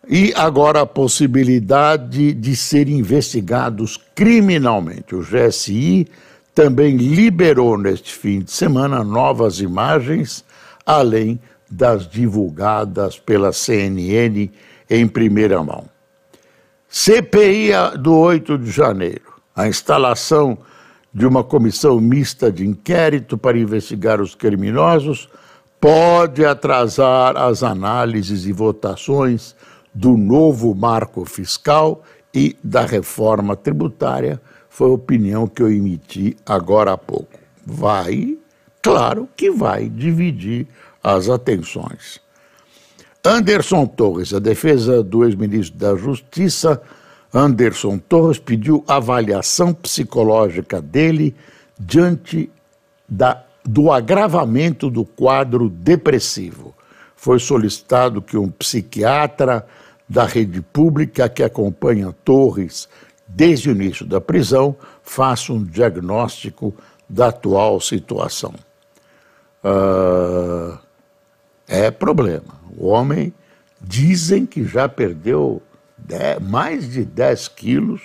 e 0.08 0.32
agora 0.34 0.80
a 0.80 0.86
possibilidade 0.86 2.32
de 2.32 2.56
serem 2.56 2.98
investigados 2.98 3.96
criminalmente. 4.12 5.14
O 5.14 5.22
GSI 5.22 6.08
também 6.52 6.96
liberou 6.96 7.78
neste 7.78 8.12
fim 8.12 8.40
de 8.40 8.50
semana 8.50 9.04
novas 9.04 9.60
imagens, 9.60 10.44
além 10.84 11.38
das 11.70 12.08
divulgadas 12.08 13.20
pela 13.20 13.52
CNN 13.52 14.50
em 14.90 15.06
primeira 15.06 15.62
mão. 15.62 15.93
CPI 16.96 17.98
do 17.98 18.14
8 18.14 18.56
de 18.56 18.70
janeiro. 18.70 19.34
A 19.56 19.66
instalação 19.66 20.56
de 21.12 21.26
uma 21.26 21.42
comissão 21.42 22.00
mista 22.00 22.52
de 22.52 22.64
inquérito 22.64 23.36
para 23.36 23.58
investigar 23.58 24.20
os 24.20 24.36
criminosos 24.36 25.28
pode 25.80 26.46
atrasar 26.46 27.36
as 27.36 27.64
análises 27.64 28.46
e 28.46 28.52
votações 28.52 29.56
do 29.92 30.16
novo 30.16 30.72
marco 30.72 31.24
fiscal 31.24 32.04
e 32.32 32.56
da 32.62 32.86
reforma 32.86 33.56
tributária. 33.56 34.40
Foi 34.68 34.88
a 34.88 34.94
opinião 34.94 35.48
que 35.48 35.64
eu 35.64 35.72
emiti 35.72 36.36
agora 36.46 36.92
há 36.92 36.96
pouco. 36.96 37.40
Vai, 37.66 38.38
claro 38.80 39.28
que 39.36 39.50
vai 39.50 39.88
dividir 39.88 40.68
as 41.02 41.28
atenções. 41.28 42.23
Anderson 43.26 43.86
Torres, 43.86 44.34
a 44.34 44.38
defesa 44.38 45.02
do 45.02 45.24
ex-ministro 45.24 45.78
da 45.78 45.96
Justiça, 45.96 46.82
Anderson 47.32 47.96
Torres, 47.96 48.38
pediu 48.38 48.84
avaliação 48.86 49.72
psicológica 49.72 50.82
dele 50.82 51.34
diante 51.80 52.50
da, 53.08 53.42
do 53.64 53.90
agravamento 53.90 54.90
do 54.90 55.06
quadro 55.06 55.70
depressivo. 55.70 56.74
Foi 57.16 57.38
solicitado 57.38 58.20
que 58.20 58.36
um 58.36 58.50
psiquiatra 58.50 59.66
da 60.06 60.26
rede 60.26 60.60
pública 60.60 61.26
que 61.26 61.42
acompanha 61.42 62.14
Torres 62.24 62.86
desde 63.26 63.70
o 63.70 63.72
início 63.72 64.04
da 64.04 64.20
prisão 64.20 64.76
faça 65.02 65.50
um 65.50 65.64
diagnóstico 65.64 66.74
da 67.08 67.28
atual 67.28 67.80
situação. 67.80 68.54
Uh, 69.64 70.78
é 71.66 71.90
problema. 71.90 72.60
O 72.76 72.88
homem 72.88 73.32
dizem 73.80 74.46
que 74.46 74.64
já 74.64 74.88
perdeu 74.88 75.62
mais 76.40 76.90
de 76.90 77.04
10 77.04 77.48
quilos, 77.48 78.02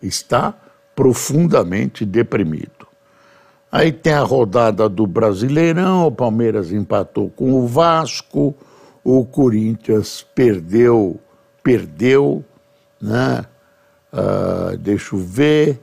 está 0.00 0.54
profundamente 0.94 2.04
deprimido. 2.04 2.86
Aí 3.70 3.90
tem 3.90 4.12
a 4.12 4.22
rodada 4.22 4.88
do 4.88 5.06
Brasileirão, 5.06 6.06
o 6.06 6.12
Palmeiras 6.12 6.70
empatou 6.70 7.30
com 7.30 7.52
o 7.54 7.66
Vasco, 7.66 8.54
o 9.02 9.24
Corinthians 9.24 10.24
perdeu, 10.34 11.18
perdeu, 11.62 12.44
né? 13.00 13.44
Uh, 14.12 14.76
deixa 14.76 15.16
eu 15.16 15.20
ver. 15.20 15.78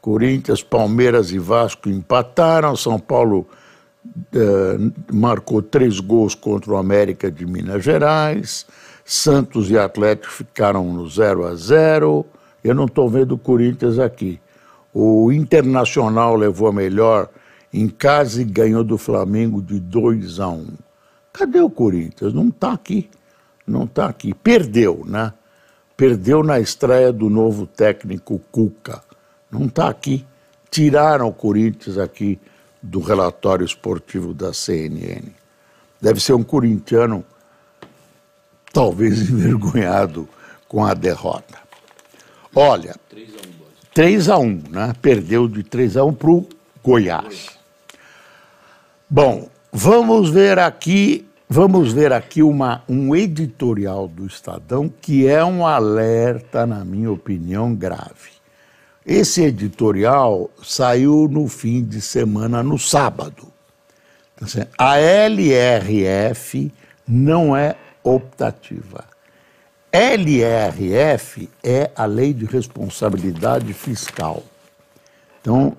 Corinthians, 0.00 0.62
Palmeiras 0.62 1.30
e 1.30 1.38
Vasco 1.38 1.88
empataram. 1.88 2.74
São 2.74 2.98
Paulo 2.98 3.46
uh, 4.06 4.92
marcou 5.12 5.62
três 5.62 6.00
gols 6.00 6.34
contra 6.34 6.72
o 6.72 6.76
América 6.76 7.30
de 7.30 7.46
Minas 7.46 7.84
Gerais. 7.84 8.66
Santos 9.04 9.70
e 9.70 9.78
Atlético 9.78 10.32
ficaram 10.32 10.92
no 10.92 11.08
0 11.08 11.46
a 11.46 11.54
0. 11.54 12.24
Eu 12.62 12.74
não 12.74 12.84
estou 12.84 13.08
vendo 13.08 13.32
o 13.32 13.38
Corinthians 13.38 13.98
aqui. 13.98 14.40
O 14.92 15.32
Internacional 15.32 16.36
levou 16.36 16.68
a 16.68 16.72
melhor 16.72 17.28
em 17.72 17.88
casa 17.88 18.42
e 18.42 18.44
ganhou 18.44 18.82
do 18.82 18.98
Flamengo 18.98 19.62
de 19.62 19.78
2 19.78 20.40
a 20.40 20.48
1. 20.48 20.66
Cadê 21.32 21.60
o 21.60 21.70
Corinthians? 21.70 22.32
Não 22.32 22.48
está 22.48 22.72
aqui. 22.72 23.08
Não 23.66 23.84
está 23.84 24.06
aqui. 24.06 24.34
Perdeu, 24.34 25.04
né? 25.06 25.32
Perdeu 25.96 26.42
na 26.42 26.58
estreia 26.58 27.12
do 27.12 27.30
novo 27.30 27.66
técnico 27.66 28.40
Cuca. 28.50 29.02
Não 29.50 29.66
está 29.66 29.88
aqui. 29.88 30.24
Tiraram 30.70 31.28
o 31.28 31.32
Corinthians 31.32 31.98
aqui 31.98 32.38
do 32.82 33.00
relatório 33.00 33.64
esportivo 33.64 34.32
da 34.32 34.52
CNN. 34.52 35.28
Deve 36.00 36.20
ser 36.20 36.32
um 36.32 36.42
corintiano, 36.42 37.24
talvez 38.72 39.20
envergonhado 39.30 40.28
com 40.68 40.84
a 40.84 40.94
derrota. 40.94 41.58
Olha, 42.54 42.96
3 43.94 44.28
a 44.28 44.38
1 44.38 44.62
né? 44.70 44.92
Perdeu 45.00 45.48
de 45.48 45.62
3 45.62 45.96
a 45.96 46.04
1 46.04 46.14
para 46.14 46.30
o 46.30 46.48
Goiás. 46.82 47.50
Bom, 49.08 49.48
vamos 49.72 50.30
ver 50.30 50.58
aqui, 50.58 51.28
vamos 51.48 51.92
ver 51.92 52.12
aqui 52.12 52.42
uma, 52.42 52.82
um 52.88 53.14
editorial 53.14 54.08
do 54.08 54.26
Estadão 54.26 54.88
que 54.88 55.26
é 55.26 55.44
um 55.44 55.66
alerta, 55.66 56.66
na 56.66 56.84
minha 56.84 57.10
opinião, 57.10 57.74
grave. 57.74 58.39
Esse 59.10 59.42
editorial 59.42 60.48
saiu 60.62 61.26
no 61.28 61.48
fim 61.48 61.82
de 61.82 62.00
semana, 62.00 62.62
no 62.62 62.78
sábado. 62.78 63.52
Então, 64.32 64.46
assim, 64.46 64.60
a 64.78 64.98
LRF 64.98 66.72
não 67.08 67.56
é 67.56 67.74
optativa. 68.04 69.04
LRF 69.90 71.50
é 71.60 71.90
a 71.96 72.04
Lei 72.04 72.32
de 72.32 72.44
Responsabilidade 72.44 73.72
Fiscal. 73.72 74.44
Então, 75.40 75.76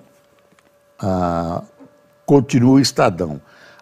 ah, 0.98 1.62
continua 2.26 2.74
o 2.74 2.80
Estadão. 2.80 3.40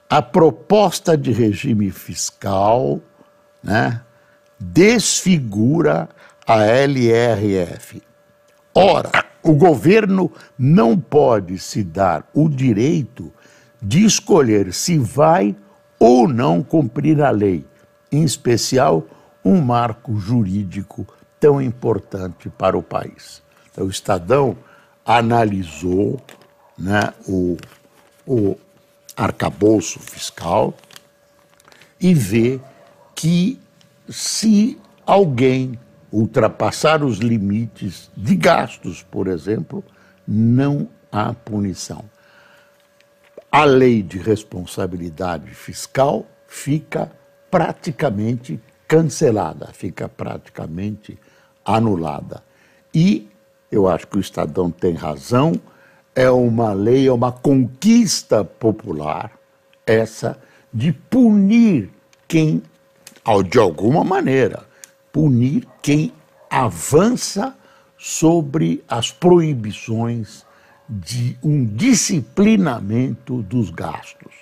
A 0.09 0.23
proposta 0.23 1.19
de 1.19 1.33
regime 1.33 1.91
fiscal 1.91 3.01
né, 3.61 4.01
desfigura 4.61 6.09
a 6.47 6.63
LRF. 6.63 8.01
Ora, 8.73 9.30
o 9.43 9.55
governo 9.55 10.31
não 10.59 10.99
pode 10.99 11.59
se 11.59 11.83
dar 11.83 12.29
o 12.35 12.49
direito 12.49 13.33
de 13.83 14.05
escolher 14.05 14.73
se 14.73 14.99
vai 14.99 15.57
ou 15.99 16.29
não 16.29 16.63
cumprir 16.63 17.23
a 17.23 17.31
lei, 17.31 17.65
em 18.11 18.23
especial 18.23 19.07
um 19.45 19.61
marco 19.61 20.17
jurídico 20.17 21.07
tão 21.39 21.61
importante 21.61 22.51
para 22.51 22.77
o 22.77 22.83
país. 22.83 23.43
Então, 23.71 23.87
o 23.87 23.91
Estadão 23.91 24.57
analisou 25.05 26.21
né, 26.77 27.13
o, 27.27 27.57
o 28.27 28.57
arcabouço 29.17 29.99
fiscal 29.99 30.75
e 32.01 32.15
vê 32.15 32.61
que 33.15 33.59
se 34.09 34.79
alguém 35.07 35.79
ultrapassar 36.13 37.03
os 37.05 37.19
limites 37.19 38.11
de 38.17 38.35
gastos, 38.35 39.03
por 39.03 39.29
exemplo, 39.29 39.85
não 40.27 40.89
há 41.11 41.33
punição. 41.33 42.05
A 43.51 43.65
lei 43.65 44.03
de 44.03 44.19
responsabilidade 44.19 45.51
fiscal 45.51 46.27
fica 46.47 47.11
praticamente 47.51 48.61
cancelada, 48.87 49.71
fica 49.73 50.09
praticamente 50.09 51.19
anulada. 51.65 52.43
E 52.95 53.29
eu 53.71 53.89
acho 53.89 54.07
que 54.07 54.19
o 54.19 54.21
Estadão 54.21 54.71
tem 54.71 54.95
razão, 54.95 55.53
é 56.15 56.31
uma 56.31 56.73
lei, 56.73 57.07
é 57.07 57.13
uma 57.13 57.33
conquista 57.33 58.45
popular, 58.45 59.33
essa, 59.87 60.39
de 60.73 60.93
punir 60.93 61.91
quem, 62.27 62.63
de 63.49 63.59
alguma 63.59 64.05
maneira, 64.05 64.65
punir 65.13 65.67
quem 65.83 66.13
avança 66.49 67.57
sobre 67.97 68.83
as 68.89 69.11
proibições 69.11 70.45
de 70.89 71.39
um 71.43 71.65
disciplinamento 71.65 73.43
dos 73.43 73.71
gastos. 73.71 74.33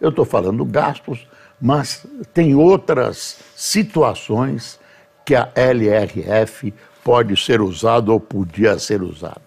Eu 0.00 0.10
estou 0.10 0.24
falando 0.24 0.64
gastos 0.64 1.26
mas 1.60 2.06
tem 2.34 2.54
outras 2.54 3.38
situações 3.54 4.78
que 5.24 5.34
a 5.34 5.50
LRF 5.54 6.72
pode 7.02 7.36
ser 7.36 7.60
usada 7.60 8.12
ou 8.12 8.20
podia 8.20 8.78
ser 8.78 9.02
usada. 9.02 9.40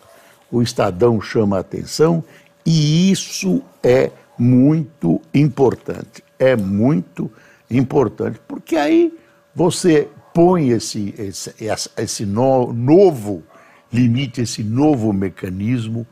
O 0.52 0.62
Estadão 0.62 1.22
chama 1.22 1.58
a 1.58 1.60
atenção 1.60 2.24
e 2.66 3.12
isso 3.12 3.62
é 3.84 4.12
muito 4.38 5.22
importante. 5.34 6.24
É 6.38 6.56
muito 6.56 7.32
importante, 7.70 8.40
porque 8.48 8.76
aí 8.76 9.14
você 9.54 10.08
põe 10.40 10.70
esse, 10.70 11.14
esse, 11.18 11.54
esse 11.98 12.26
no, 12.26 12.72
novo 12.72 13.44
limite, 13.92 14.40
esse 14.40 14.64
novo 14.64 15.12
mecanismo, 15.12 16.08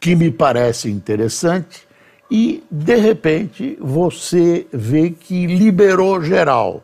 que 0.00 0.16
me 0.16 0.30
parece 0.30 0.90
interessante 0.90 1.86
e, 2.30 2.64
de 2.70 2.96
repente, 2.96 3.76
você 3.78 4.66
vê 4.72 5.10
que 5.10 5.46
liberou 5.46 6.22
geral. 6.22 6.82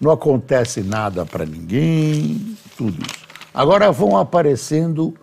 Não 0.00 0.10
acontece 0.10 0.80
nada 0.80 1.24
para 1.24 1.46
ninguém, 1.46 2.56
tudo 2.76 3.00
isso. 3.00 3.24
Agora 3.54 3.92
vão 3.92 4.16
aparecendo 4.16 5.14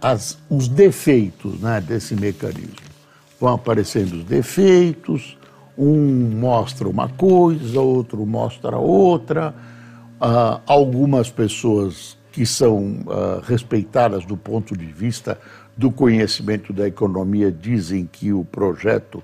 as, 0.00 0.38
os 0.48 0.66
defeitos 0.66 1.60
né, 1.60 1.78
desse 1.78 2.14
mecanismo. 2.14 2.86
Vão 3.38 3.52
aparecendo 3.52 4.14
os 4.14 4.24
defeitos, 4.24 5.36
um 5.76 6.30
mostra 6.40 6.88
uma 6.88 7.06
coisa, 7.06 7.78
outro 7.82 8.24
mostra 8.24 8.78
outra. 8.78 9.75
Algumas 10.66 11.30
pessoas 11.30 12.16
que 12.32 12.44
são 12.44 13.00
uh, 13.06 13.40
respeitadas 13.42 14.24
do 14.24 14.36
ponto 14.36 14.76
de 14.76 14.86
vista 14.86 15.38
do 15.76 15.90
conhecimento 15.90 16.72
da 16.72 16.86
economia 16.86 17.50
dizem 17.50 18.06
que 18.06 18.32
o 18.32 18.44
projeto 18.44 19.22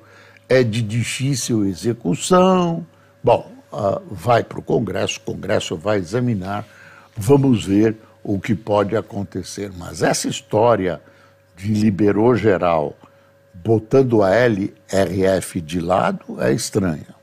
é 0.48 0.62
de 0.62 0.83
difícil 0.83 1.64
execução. 1.64 2.87
Bom, 3.22 3.52
uh, 3.72 4.02
vai 4.11 4.44
para 4.44 4.59
o 4.59 4.62
Congresso, 4.62 5.18
o 5.18 5.33
Congresso 5.33 5.76
vai 5.76 5.98
examinar, 5.98 6.66
vamos 7.16 7.64
ver 7.64 7.96
o 8.22 8.38
que 8.38 8.55
pode 8.55 8.96
acontecer. 8.96 9.70
Mas 9.76 10.02
essa 10.02 10.28
história 10.28 11.00
de 11.57 11.72
liberou 11.72 12.35
geral, 12.37 12.96
botando 13.55 14.22
a 14.22 14.31
LRF 14.31 15.61
de 15.61 15.81
lado, 15.81 16.40
é 16.40 16.52
estranha. 16.52 17.14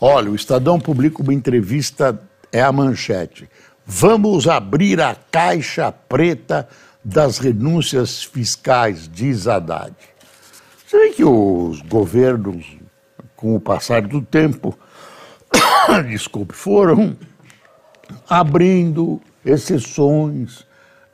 Olha, 0.00 0.30
o 0.30 0.34
Estadão 0.34 0.78
publica 0.78 1.22
uma 1.22 1.34
entrevista, 1.34 2.20
é 2.52 2.60
a 2.60 2.72
manchete. 2.72 3.48
Vamos 3.84 4.46
abrir 4.46 5.00
a 5.00 5.14
caixa 5.14 5.90
preta 5.90 6.68
das 7.04 7.38
renúncias 7.38 8.22
fiscais, 8.22 9.08
diz 9.08 9.46
Haddad. 9.46 9.94
Você 10.86 10.98
vê 10.98 11.10
que 11.10 11.24
os 11.24 11.80
governos, 11.82 12.76
com 13.36 13.54
o 13.54 13.60
passar 13.60 14.02
do 14.02 14.20
tempo, 14.20 14.78
desculpe, 16.08 16.54
foram 16.54 17.16
abrindo 18.28 19.20
exceções 19.44 20.60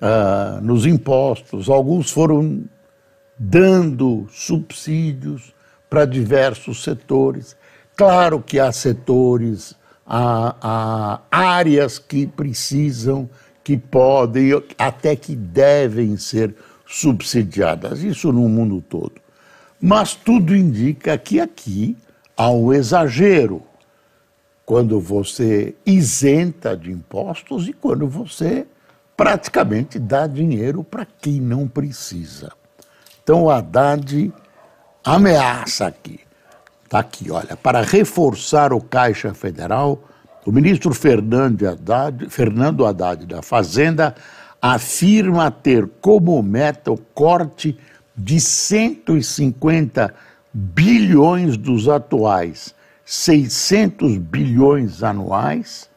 uh, 0.01 0.61
nos 0.63 0.87
impostos, 0.87 1.69
alguns 1.69 2.11
foram 2.11 2.65
dando 3.39 4.27
subsídios 4.31 5.53
para 5.89 6.05
diversos 6.05 6.83
setores. 6.83 7.57
Claro 7.97 8.41
que 8.41 8.59
há 8.59 8.73
setores, 8.73 9.77
há, 10.07 10.55
há 10.61 11.21
áreas 11.31 11.99
que 11.99 12.27
precisam 12.27 13.29
que 13.63 13.77
podem, 13.79 14.51
até 14.79 15.17
que 15.17 15.35
devem 15.35 16.17
ser 16.17 16.55
subsidiadas, 16.87 18.03
isso 18.03 18.31
no 18.31 18.49
mundo 18.49 18.83
todo. 18.89 19.15
Mas 19.81 20.15
tudo 20.15 20.55
indica 20.55 21.17
que 21.17 21.41
aqui 21.41 21.97
há 22.37 22.51
um 22.51 22.73
exagero 22.73 23.63
quando 24.65 25.01
você 25.01 25.75
isenta 25.85 26.77
de 26.77 26.91
impostos 26.91 27.69
e 27.69 27.73
quando 27.73 28.07
você 28.07 28.67
praticamente 29.17 29.99
dá 29.99 30.27
dinheiro 30.27 30.83
para 30.83 31.07
quem 31.07 31.41
não 31.41 31.69
precisa. 31.69 32.53
Então 33.23 33.45
o 33.45 33.51
Haddad 33.51 34.33
ameaça 35.05 35.87
aqui. 35.87 36.21
Está 36.95 37.01
aqui, 37.01 37.29
olha, 37.29 37.57
para 37.57 37.83
reforçar 37.83 38.73
o 38.73 38.81
Caixa 38.81 39.35
Federal 39.35 40.01
o 40.47 40.53
ministro 40.53 40.95
Fernando 40.95 41.67
Haddad, 41.67 42.31
Fernando 42.31 42.87
Haddad 42.87 43.27
da 43.27 43.43
Fazenda 43.43 44.15
afirma 44.63 45.51
ter 45.51 45.89
como 46.01 46.41
meta 46.41 46.93
o 46.93 46.97
corte 46.97 47.77
de 48.17 48.39
150 48.39 50.15
bilhões 50.53 51.57
dos 51.57 51.89
atuais 51.89 52.73
600 53.05 54.17
bilhões 54.19 55.03
anuais, 55.03 55.91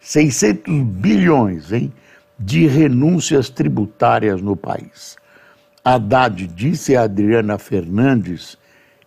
600 0.00 0.82
bilhões 0.82 1.72
hein, 1.72 1.92
de 2.36 2.66
renúncias 2.66 3.48
tributárias 3.48 4.42
no 4.42 4.56
país. 4.56 5.16
Haddad 5.84 6.44
disse 6.48 6.96
a 6.96 7.02
Adriana 7.02 7.56
Fernandes 7.56 8.58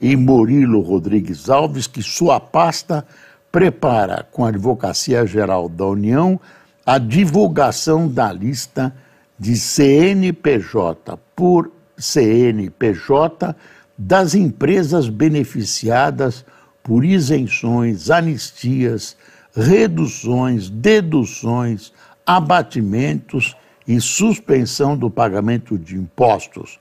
e 0.03 0.17
Murilo 0.17 0.81
Rodrigues 0.81 1.49
Alves 1.49 1.87
que 1.87 2.03
sua 2.03 2.37
pasta 2.37 3.07
prepara 3.49 4.27
com 4.29 4.43
a 4.43 4.49
Advocacia 4.49 5.25
Geral 5.25 5.69
da 5.69 5.85
União 5.85 6.37
a 6.85 6.97
divulgação 6.97 8.09
da 8.09 8.29
lista 8.29 8.93
de 9.39 9.55
CNPJ 9.55 11.17
por 11.33 11.71
CNPJ 11.97 13.55
das 13.97 14.35
empresas 14.35 15.07
beneficiadas 15.07 16.43
por 16.83 17.05
isenções, 17.05 18.09
anistias, 18.09 19.15
reduções, 19.55 20.69
deduções, 20.69 21.93
abatimentos 22.25 23.55
e 23.87 24.01
suspensão 24.01 24.97
do 24.97 25.09
pagamento 25.09 25.77
de 25.77 25.95
impostos. 25.95 26.77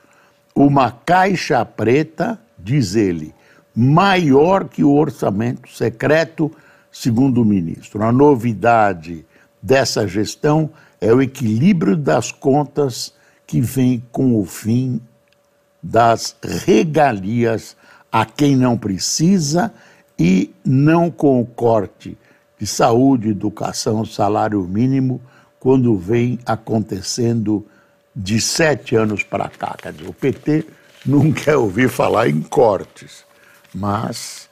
Uma 0.52 0.90
caixa 0.90 1.64
preta, 1.64 2.41
diz 2.62 2.94
ele, 2.94 3.34
maior 3.74 4.68
que 4.68 4.84
o 4.84 4.92
orçamento 4.92 5.68
secreto, 5.70 6.50
segundo 6.90 7.42
o 7.42 7.44
ministro. 7.44 8.02
A 8.02 8.12
novidade 8.12 9.24
dessa 9.62 10.06
gestão 10.06 10.70
é 11.00 11.12
o 11.12 11.22
equilíbrio 11.22 11.96
das 11.96 12.30
contas 12.30 13.14
que 13.46 13.60
vem 13.60 14.02
com 14.12 14.38
o 14.38 14.44
fim 14.44 15.00
das 15.82 16.36
regalias 16.42 17.76
a 18.10 18.24
quem 18.24 18.54
não 18.56 18.76
precisa 18.76 19.72
e 20.18 20.54
não 20.64 21.10
com 21.10 21.40
o 21.40 21.46
corte 21.46 22.16
de 22.58 22.66
saúde, 22.66 23.30
educação, 23.30 24.04
salário 24.04 24.62
mínimo, 24.62 25.20
quando 25.58 25.96
vem 25.96 26.38
acontecendo 26.46 27.66
de 28.14 28.40
sete 28.40 28.94
anos 28.94 29.22
para 29.22 29.48
cá. 29.48 29.74
Quer 29.80 29.92
dizer, 29.92 30.08
o 30.08 30.12
PT 30.12 30.66
quer 31.32 31.56
ouvir 31.56 31.88
falar 31.88 32.28
em 32.28 32.40
cortes, 32.40 33.24
mas 33.74 34.48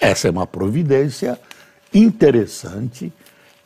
essa 0.00 0.28
é 0.28 0.30
uma 0.30 0.46
providência 0.46 1.38
interessante. 1.92 3.12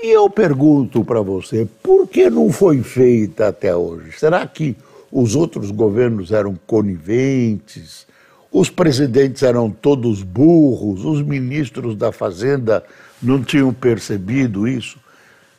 E 0.03 0.11
eu 0.11 0.29
pergunto 0.29 1.05
para 1.05 1.21
você, 1.21 1.69
por 1.83 2.09
que 2.09 2.29
não 2.29 2.51
foi 2.51 2.83
feita 2.83 3.49
até 3.49 3.75
hoje? 3.75 4.19
Será 4.19 4.47
que 4.47 4.77
os 5.11 5.37
outros 5.37 5.71
governos 5.71 6.33
eram 6.33 6.59
coniventes? 6.67 8.07
Os 8.51 8.69
presidentes 8.69 9.43
eram 9.43 9.71
todos 9.71 10.23
burros? 10.23 11.05
Os 11.05 11.23
ministros 11.23 11.95
da 11.95 12.11
Fazenda 12.11 12.85
não 13.23 13.43
tinham 13.43 13.73
percebido 13.73 14.67
isso? 14.67 14.99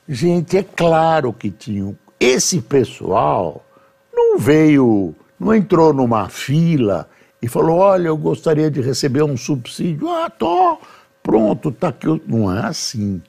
Gente, 0.08 0.58
é 0.58 0.64
claro 0.64 1.32
que 1.32 1.50
tinham. 1.50 1.98
Esse 2.20 2.62
pessoal 2.62 3.66
não 4.14 4.38
veio, 4.38 5.16
não 5.44 5.54
entrou 5.54 5.94
numa 5.94 6.30
fila 6.30 7.10
e 7.42 7.48
falou: 7.48 7.78
olha, 7.78 8.08
eu 8.08 8.18
gostaria 8.18 8.72
de 8.72 8.82
receber 8.82 9.24
um 9.24 9.38
subsídio. 9.38 10.10
Ah, 10.10 10.30
tô, 10.30 10.78
pronto, 11.22 11.72
tá 11.72 11.90
aqui. 11.90 12.08
Não 12.28 12.56
é 12.56 12.66
assim. 12.66 13.22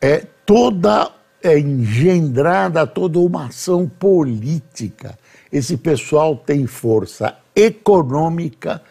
É 0.00 0.26
toda 0.44 1.10
é 1.42 1.58
engendrada 1.58 2.86
toda 2.86 3.18
uma 3.18 3.46
ação 3.46 3.88
política. 3.88 5.16
Esse 5.52 5.76
pessoal 5.76 6.36
tem 6.36 6.66
força 6.66 7.36
econômica 7.54 8.82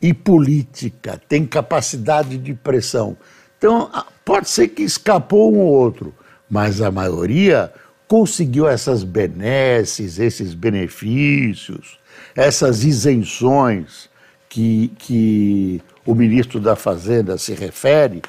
e 0.00 0.14
política, 0.14 1.20
tem 1.28 1.44
capacidade 1.44 2.38
de 2.38 2.54
pressão. 2.54 3.16
Então, 3.58 3.90
pode 4.24 4.48
ser 4.48 4.68
que 4.68 4.82
escapou 4.82 5.52
um 5.52 5.58
ou 5.58 5.72
outro, 5.72 6.14
mas 6.48 6.80
a 6.80 6.90
maioria 6.90 7.72
conseguiu 8.06 8.68
essas 8.68 9.02
benesses, 9.02 10.18
esses 10.18 10.54
benefícios, 10.54 11.98
essas 12.34 12.84
isenções 12.84 14.08
que, 14.48 14.88
que 14.98 15.82
o 16.06 16.14
ministro 16.14 16.60
da 16.60 16.76
Fazenda 16.76 17.38
se 17.38 17.54
refere, 17.54 18.22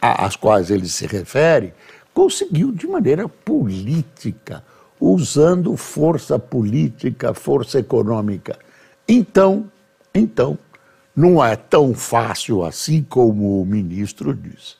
às 0.00 0.36
quais 0.36 0.70
ele 0.70 0.88
se 0.88 1.06
refere, 1.06 1.72
conseguiu 2.12 2.70
de 2.70 2.86
maneira 2.86 3.28
política, 3.28 4.62
usando 5.00 5.76
força 5.76 6.38
política, 6.38 7.34
força 7.34 7.78
econômica. 7.78 8.58
Então, 9.08 9.70
então, 10.14 10.58
não 11.14 11.44
é 11.44 11.56
tão 11.56 11.94
fácil 11.94 12.64
assim 12.64 13.02
como 13.02 13.60
o 13.60 13.66
ministro 13.66 14.34
diz. 14.34 14.76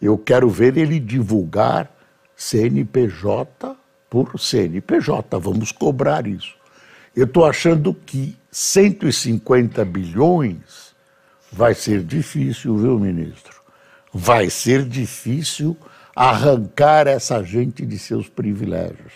Eu 0.00 0.18
quero 0.18 0.48
ver 0.48 0.76
ele 0.76 0.98
divulgar 0.98 1.90
CNPJ 2.34 3.76
por 4.10 4.38
CNPJ. 4.38 5.38
Vamos 5.38 5.70
cobrar 5.72 6.26
isso. 6.26 6.61
Eu 7.14 7.24
estou 7.26 7.44
achando 7.44 7.92
que 7.92 8.36
150 8.50 9.84
bilhões 9.84 10.94
vai 11.52 11.74
ser 11.74 12.02
difícil, 12.02 12.76
viu, 12.76 12.98
ministro? 12.98 13.60
Vai 14.12 14.48
ser 14.48 14.84
difícil 14.84 15.76
arrancar 16.16 17.06
essa 17.06 17.42
gente 17.42 17.84
de 17.84 17.98
seus 17.98 18.28
privilégios. 18.28 19.12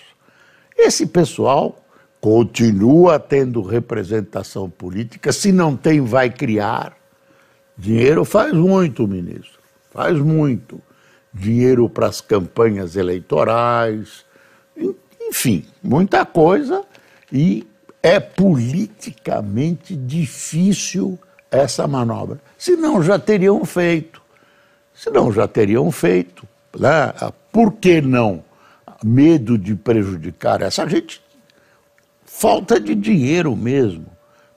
Esse 0.76 1.06
pessoal 1.06 1.82
continua 2.20 3.18
tendo 3.18 3.62
representação 3.62 4.68
política, 4.68 5.32
se 5.32 5.50
não 5.50 5.76
tem, 5.76 6.00
vai 6.00 6.28
criar. 6.28 6.94
Dinheiro 7.78 8.24
faz 8.24 8.52
muito, 8.52 9.06
ministro, 9.08 9.58
faz 9.90 10.18
muito. 10.18 10.80
Dinheiro 11.32 11.88
para 11.88 12.06
as 12.06 12.20
campanhas 12.20 12.96
eleitorais, 12.96 14.24
enfim, 15.20 15.66
muita 15.82 16.24
coisa 16.24 16.82
e 17.30 17.66
é 18.06 18.20
politicamente 18.20 19.96
difícil 19.96 21.18
essa 21.50 21.88
manobra. 21.88 22.38
Senão 22.56 23.02
já 23.02 23.18
teriam 23.18 23.64
feito. 23.64 24.22
Senão 24.94 25.32
já 25.32 25.48
teriam 25.48 25.90
feito. 25.90 26.46
Né? 26.78 27.12
Por 27.50 27.72
que 27.72 28.00
não? 28.00 28.44
Medo 29.02 29.58
de 29.58 29.74
prejudicar 29.74 30.62
essa 30.62 30.88
gente 30.88 31.20
falta 32.24 32.78
de 32.78 32.94
dinheiro 32.94 33.56
mesmo. 33.56 34.06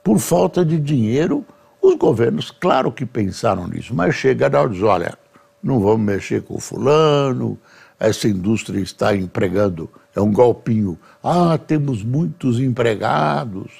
Por 0.04 0.20
falta 0.20 0.64
de 0.64 0.78
dinheiro, 0.78 1.44
os 1.82 1.96
governos, 1.96 2.52
claro 2.52 2.92
que 2.92 3.04
pensaram 3.04 3.66
nisso, 3.66 3.92
mas 3.92 4.14
chega 4.14 4.46
hora 4.46 4.70
diz, 4.70 4.82
olha, 4.82 5.18
não 5.60 5.80
vamos 5.80 6.00
mexer 6.00 6.42
com 6.42 6.54
o 6.54 6.60
fulano, 6.60 7.58
essa 8.00 8.26
indústria 8.26 8.80
está 8.80 9.14
empregando, 9.14 9.90
é 10.16 10.20
um 10.20 10.32
golpinho. 10.32 10.98
Ah, 11.22 11.58
temos 11.58 12.02
muitos 12.02 12.58
empregados. 12.58 13.70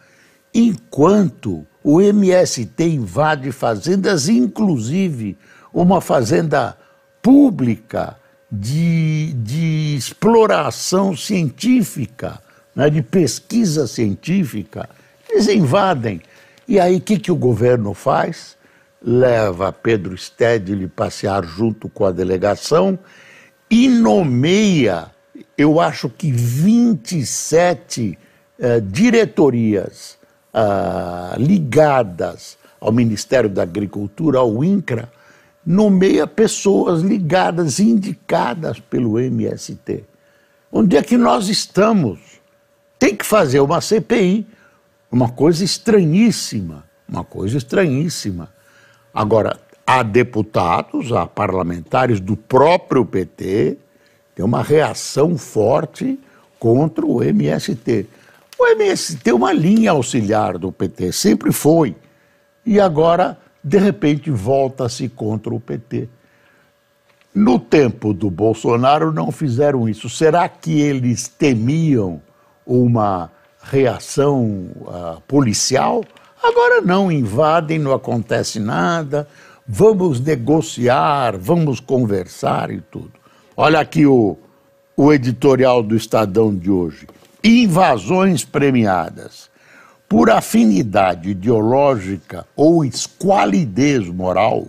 enquanto 0.56 1.68
o 1.84 2.02
MST 2.02 2.82
invade 2.82 3.52
fazendas, 3.52 4.30
inclusive 4.30 5.38
uma 5.74 6.00
fazenda 6.00 6.78
pública 7.22 8.16
de, 8.50 9.34
de 9.34 9.96
exploração 9.98 11.16
científica, 11.16 12.40
né, 12.74 12.90
de 12.90 13.02
pesquisa 13.02 13.86
científica, 13.86 14.90
eles 15.30 15.50
invadem. 15.50 16.22
E 16.66 16.80
aí 16.80 16.96
o 16.96 17.02
que, 17.02 17.20
que 17.20 17.32
o 17.32 17.36
governo 17.36 17.94
faz? 17.94 18.56
Leva 19.02 19.74
Pedro 19.74 20.18
Stedley 20.18 20.88
passear 20.88 21.44
junto 21.44 21.90
com 21.90 22.06
a 22.06 22.12
delegação 22.12 22.98
e 23.70 23.90
nomeia, 23.90 25.12
eu 25.58 25.82
acho 25.82 26.08
que 26.08 26.32
27 26.32 28.18
eh, 28.58 28.80
diretorias 28.80 30.18
ah, 30.58 31.36
ligadas 31.38 32.58
ao 32.80 32.90
Ministério 32.90 33.50
da 33.50 33.64
Agricultura, 33.64 34.40
ao 34.40 34.64
INCRA, 34.64 35.12
nomeia 35.66 36.26
pessoas 36.26 37.02
ligadas, 37.02 37.78
indicadas 37.78 38.80
pelo 38.80 39.20
MST. 39.20 40.06
Onde 40.72 40.96
é 40.96 41.02
que 41.02 41.18
nós 41.18 41.50
estamos? 41.50 42.20
Tem 42.98 43.14
que 43.14 43.26
fazer 43.26 43.60
uma 43.60 43.82
CPI, 43.82 44.48
uma 45.12 45.30
coisa 45.30 45.66
estranhíssima, 45.66 46.86
uma 47.06 47.26
coisa 47.26 47.58
estranhíssima. 47.58 48.50
Agora, 49.14 49.60
há 49.86 50.04
deputados, 50.04 51.12
há 51.12 51.28
parlamentares 51.28 52.22
do 52.22 52.38
próprio 52.38 53.06
PT, 53.06 53.78
tem 54.34 54.46
uma 54.46 54.64
reação 54.64 55.38
forte 55.38 56.18
contra 56.58 57.06
o 57.06 57.22
MST. 57.22 58.08
O 58.58 58.68
MST 58.68 59.30
é 59.30 59.34
uma 59.34 59.52
linha 59.52 59.92
auxiliar 59.92 60.58
do 60.58 60.72
PT, 60.72 61.12
sempre 61.12 61.52
foi. 61.52 61.96
E 62.66 62.80
agora, 62.80 63.38
de 63.64 63.78
repente, 63.78 64.32
volta-se 64.32 65.10
contra 65.10 65.54
o 65.54 65.60
PT. 65.60 66.08
No 67.34 67.60
tempo 67.60 68.14
do 68.14 68.32
Bolsonaro 68.32 69.12
não 69.12 69.30
fizeram 69.30 69.90
isso. 69.90 70.10
Será 70.10 70.48
que 70.48 70.80
eles 70.80 71.28
temiam 71.28 72.22
uma 72.66 73.30
reação 73.62 74.70
uh, 74.82 75.22
policial? 75.28 76.04
Agora 76.42 76.80
não, 76.80 77.12
invadem, 77.12 77.78
não 77.78 77.92
acontece 77.92 78.60
nada, 78.60 79.28
vamos 79.68 80.22
negociar, 80.22 81.38
vamos 81.38 81.80
conversar 81.82 82.72
e 82.72 82.80
tudo. 82.80 83.12
Olha 83.58 83.80
aqui 83.80 84.06
o, 84.06 84.38
o 84.96 85.12
editorial 85.12 85.84
do 85.84 85.96
Estadão 85.96 86.56
de 86.56 86.72
hoje. 86.72 87.08
Invasões 87.48 88.44
premiadas. 88.44 89.52
Por 90.10 90.32
afinidade 90.32 91.30
ideológica 91.30 92.44
ou 92.56 92.84
esqualidez 92.84 94.08
moral, 94.08 94.66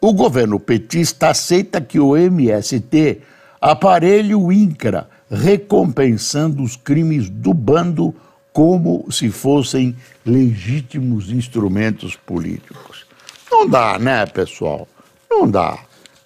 o 0.00 0.10
governo 0.14 0.58
petista 0.58 1.28
aceita 1.28 1.78
que 1.78 2.00
o 2.00 2.16
MST 2.16 3.20
aparelhe 3.60 4.34
o 4.34 4.50
INCRA, 4.50 5.10
recompensando 5.30 6.62
os 6.62 6.74
crimes 6.74 7.28
do 7.28 7.52
bando 7.52 8.14
como 8.50 9.04
se 9.12 9.28
fossem 9.28 9.94
legítimos 10.24 11.30
instrumentos 11.30 12.16
políticos. 12.16 13.04
Não 13.50 13.68
dá, 13.68 13.98
né, 13.98 14.24
pessoal? 14.24 14.88
Não 15.30 15.46
dá. 15.46 15.78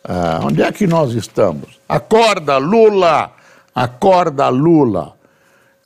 Ah, 0.05 0.39
onde 0.41 0.63
é 0.63 0.71
que 0.71 0.87
nós 0.87 1.15
estamos? 1.15 1.81
Acorda, 1.89 2.59
Lula! 2.59 3.33
Acorda, 3.75 4.49
Lula! 4.51 5.17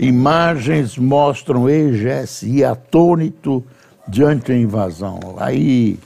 Imagens 0.01 0.97
mostram 0.97 1.69
EGSI 1.69 2.65
atônito 2.65 3.65
diante 4.07 4.53
da 4.53 4.57
invasão. 4.57 5.19
Aí 5.39 5.99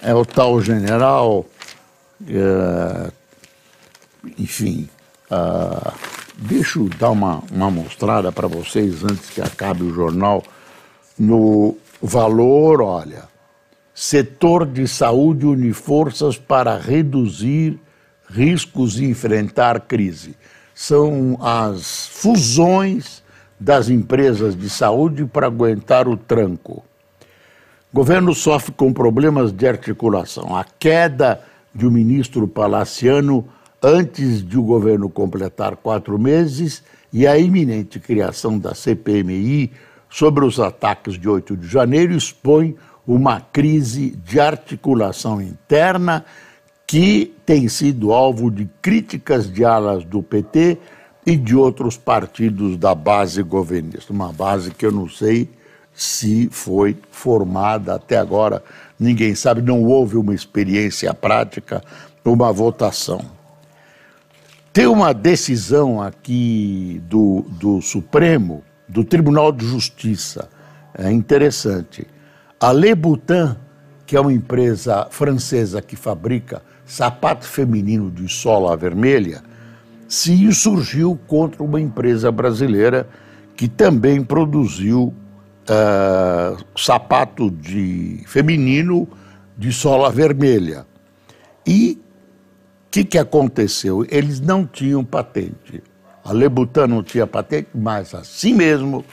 é 0.00 0.14
o 0.14 0.24
tal 0.24 0.60
general, 0.60 1.44
é, 2.28 3.10
enfim, 4.38 4.88
uh, 5.32 5.92
deixa 6.36 6.78
eu 6.78 6.88
dar 6.90 7.10
uma, 7.10 7.42
uma 7.50 7.68
mostrada 7.72 8.30
para 8.30 8.46
vocês 8.46 9.02
antes 9.02 9.30
que 9.30 9.40
acabe 9.40 9.82
o 9.82 9.92
jornal. 9.92 10.44
No 11.18 11.76
valor, 12.00 12.80
olha, 12.80 13.24
setor 13.92 14.64
de 14.64 14.86
saúde 14.86 15.44
une 15.44 15.72
forças 15.72 16.38
para 16.38 16.78
reduzir 16.78 17.80
riscos 18.28 19.00
e 19.00 19.06
enfrentar 19.06 19.80
crise. 19.80 20.36
São 20.72 21.36
as 21.42 22.06
fusões 22.06 23.19
das 23.60 23.90
empresas 23.90 24.56
de 24.56 24.70
saúde 24.70 25.26
para 25.26 25.46
aguentar 25.46 26.08
o 26.08 26.16
tranco. 26.16 26.82
O 27.92 27.96
governo 27.96 28.34
sofre 28.34 28.72
com 28.72 28.92
problemas 28.92 29.52
de 29.52 29.66
articulação. 29.68 30.56
A 30.56 30.64
queda 30.64 31.42
de 31.74 31.86
um 31.86 31.90
ministro 31.90 32.48
palaciano 32.48 33.46
antes 33.82 34.42
de 34.42 34.58
o 34.58 34.62
governo 34.62 35.10
completar 35.10 35.76
quatro 35.76 36.18
meses 36.18 36.82
e 37.12 37.26
a 37.26 37.36
iminente 37.36 38.00
criação 38.00 38.58
da 38.58 38.74
CPMI 38.74 39.70
sobre 40.08 40.44
os 40.44 40.58
ataques 40.58 41.18
de 41.18 41.28
8 41.28 41.56
de 41.56 41.68
janeiro 41.68 42.14
expõe 42.14 42.76
uma 43.06 43.40
crise 43.40 44.10
de 44.24 44.38
articulação 44.40 45.40
interna 45.40 46.24
que 46.86 47.34
tem 47.46 47.68
sido 47.68 48.12
alvo 48.12 48.50
de 48.50 48.68
críticas 48.82 49.50
de 49.50 49.64
alas 49.64 50.04
do 50.04 50.22
PT 50.22 50.78
e 51.26 51.36
de 51.36 51.54
outros 51.54 51.96
partidos 51.96 52.76
da 52.76 52.94
base 52.94 53.42
governista. 53.42 54.12
Uma 54.12 54.32
base 54.32 54.70
que 54.70 54.86
eu 54.86 54.92
não 54.92 55.08
sei 55.08 55.48
se 55.92 56.48
foi 56.50 56.96
formada 57.10 57.94
até 57.94 58.16
agora, 58.16 58.62
ninguém 58.98 59.34
sabe, 59.34 59.60
não 59.60 59.82
houve 59.84 60.16
uma 60.16 60.34
experiência 60.34 61.12
prática, 61.12 61.82
uma 62.24 62.52
votação. 62.52 63.20
Tem 64.72 64.86
uma 64.86 65.12
decisão 65.12 66.00
aqui 66.00 67.02
do, 67.04 67.44
do 67.48 67.82
Supremo, 67.82 68.62
do 68.88 69.04
Tribunal 69.04 69.52
de 69.52 69.66
Justiça, 69.66 70.48
é 70.94 71.10
interessante. 71.10 72.06
A 72.58 72.70
Leboutin, 72.70 73.56
que 74.06 74.16
é 74.16 74.20
uma 74.20 74.32
empresa 74.32 75.06
francesa 75.10 75.82
que 75.82 75.96
fabrica 75.96 76.62
sapato 76.84 77.46
feminino 77.46 78.10
de 78.10 78.28
sola 78.28 78.76
vermelha, 78.76 79.42
se 80.10 80.32
insurgiu 80.32 81.16
contra 81.28 81.62
uma 81.62 81.80
empresa 81.80 82.32
brasileira 82.32 83.08
que 83.56 83.68
também 83.68 84.24
produziu 84.24 85.14
uh, 85.68 86.64
sapato 86.76 87.48
de 87.48 88.20
feminino 88.26 89.06
de 89.56 89.72
sola 89.72 90.10
vermelha. 90.10 90.84
E 91.64 91.96
o 92.88 92.90
que, 92.90 93.04
que 93.04 93.18
aconteceu? 93.18 94.04
Eles 94.10 94.40
não 94.40 94.66
tinham 94.66 95.04
patente. 95.04 95.80
A 96.24 96.32
Lebutan 96.32 96.88
não 96.88 97.04
tinha 97.04 97.24
patente, 97.24 97.68
mas 97.72 98.12
assim 98.12 98.52
mesmo, 98.52 99.04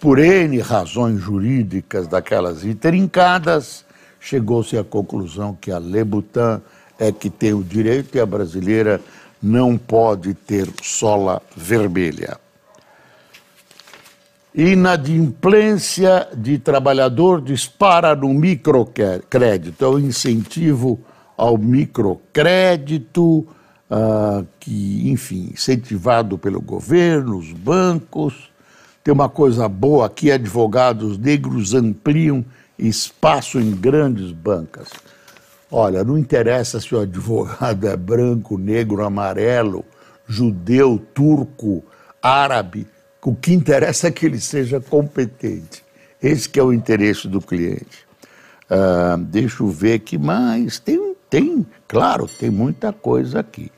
por 0.00 0.18
N 0.18 0.58
razões 0.60 1.20
jurídicas 1.20 2.08
daquelas 2.08 2.64
intrincadas, 2.64 3.84
chegou-se 4.18 4.78
à 4.78 4.82
conclusão 4.82 5.54
que 5.60 5.70
a 5.70 5.76
Lebutan 5.76 6.62
é 6.98 7.12
que 7.12 7.28
tem 7.28 7.52
o 7.52 7.62
direito 7.62 8.16
e 8.16 8.20
a 8.20 8.24
brasileira 8.24 9.02
não 9.42 9.78
pode 9.78 10.34
ter 10.34 10.68
sola 10.82 11.40
vermelha. 11.56 12.38
Inadimplência 14.54 16.28
de 16.36 16.58
trabalhador 16.58 17.40
dispara 17.40 18.16
no 18.16 18.34
microcrédito, 18.34 19.84
é 19.84 19.88
o 19.88 19.98
incentivo 19.98 21.00
ao 21.36 21.56
microcrédito, 21.56 23.46
uh, 23.90 24.46
que, 24.58 25.08
enfim, 25.08 25.50
incentivado 25.52 26.36
pelo 26.36 26.60
governo, 26.60 27.38
os 27.38 27.52
bancos. 27.52 28.50
Tem 29.02 29.14
uma 29.14 29.28
coisa 29.28 29.68
boa 29.68 30.06
aqui: 30.06 30.30
advogados 30.30 31.16
negros 31.16 31.72
ampliam 31.72 32.44
espaço 32.78 33.58
em 33.60 33.70
grandes 33.70 34.32
bancas. 34.32 34.88
Olha, 35.72 36.02
não 36.02 36.18
interessa 36.18 36.80
se 36.80 36.94
o 36.94 37.00
advogado 37.00 37.86
é 37.86 37.96
branco, 37.96 38.58
negro, 38.58 39.04
amarelo, 39.04 39.84
judeu, 40.26 41.00
turco, 41.14 41.84
árabe. 42.20 42.88
O 43.22 43.34
que 43.34 43.52
interessa 43.52 44.08
é 44.08 44.10
que 44.10 44.26
ele 44.26 44.40
seja 44.40 44.80
competente. 44.80 45.84
Esse 46.20 46.48
que 46.48 46.58
é 46.58 46.62
o 46.62 46.72
interesse 46.72 47.28
do 47.28 47.40
cliente. 47.40 48.04
Uh, 48.70 49.18
deixa 49.18 49.62
eu 49.62 49.68
ver 49.68 50.00
que 50.00 50.18
mais. 50.18 50.78
Tem, 50.78 51.14
tem, 51.28 51.66
claro, 51.86 52.26
tem 52.26 52.50
muita 52.50 52.92
coisa 52.92 53.40
aqui. 53.40 53.70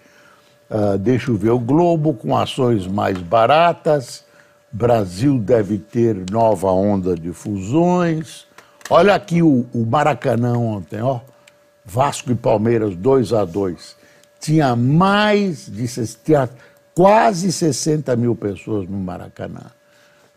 Uh, 0.71 0.97
deixa 0.97 1.31
eu 1.31 1.37
ver 1.37 1.51
o 1.51 1.59
Globo 1.59 2.15
com 2.15 2.37
ações 2.37 2.87
mais 2.87 3.19
baratas. 3.19 4.25
Brasil 4.73 5.39
deve 5.39 5.77
ter 5.77 6.25
nova 6.31 6.71
onda 6.71 7.15
de 7.15 7.33
fusões. 7.33 8.47
Olha 8.89 9.15
aqui 9.15 9.43
o, 9.43 9.67
o 9.73 9.85
Maracanã 9.85 10.57
ontem, 10.57 11.03
ó. 11.03 11.21
Vasco 11.85 12.31
e 12.31 12.35
Palmeiras 12.35 12.95
2 12.95 13.33
a 13.33 13.45
2 13.45 13.97
Tinha 14.41 14.77
mais 14.77 15.67
de 15.67 15.87
tinha 16.25 16.49
quase 16.95 17.51
60 17.53 18.15
mil 18.17 18.37
pessoas 18.37 18.89
no 18.89 18.99
Maracanã. 18.99 19.71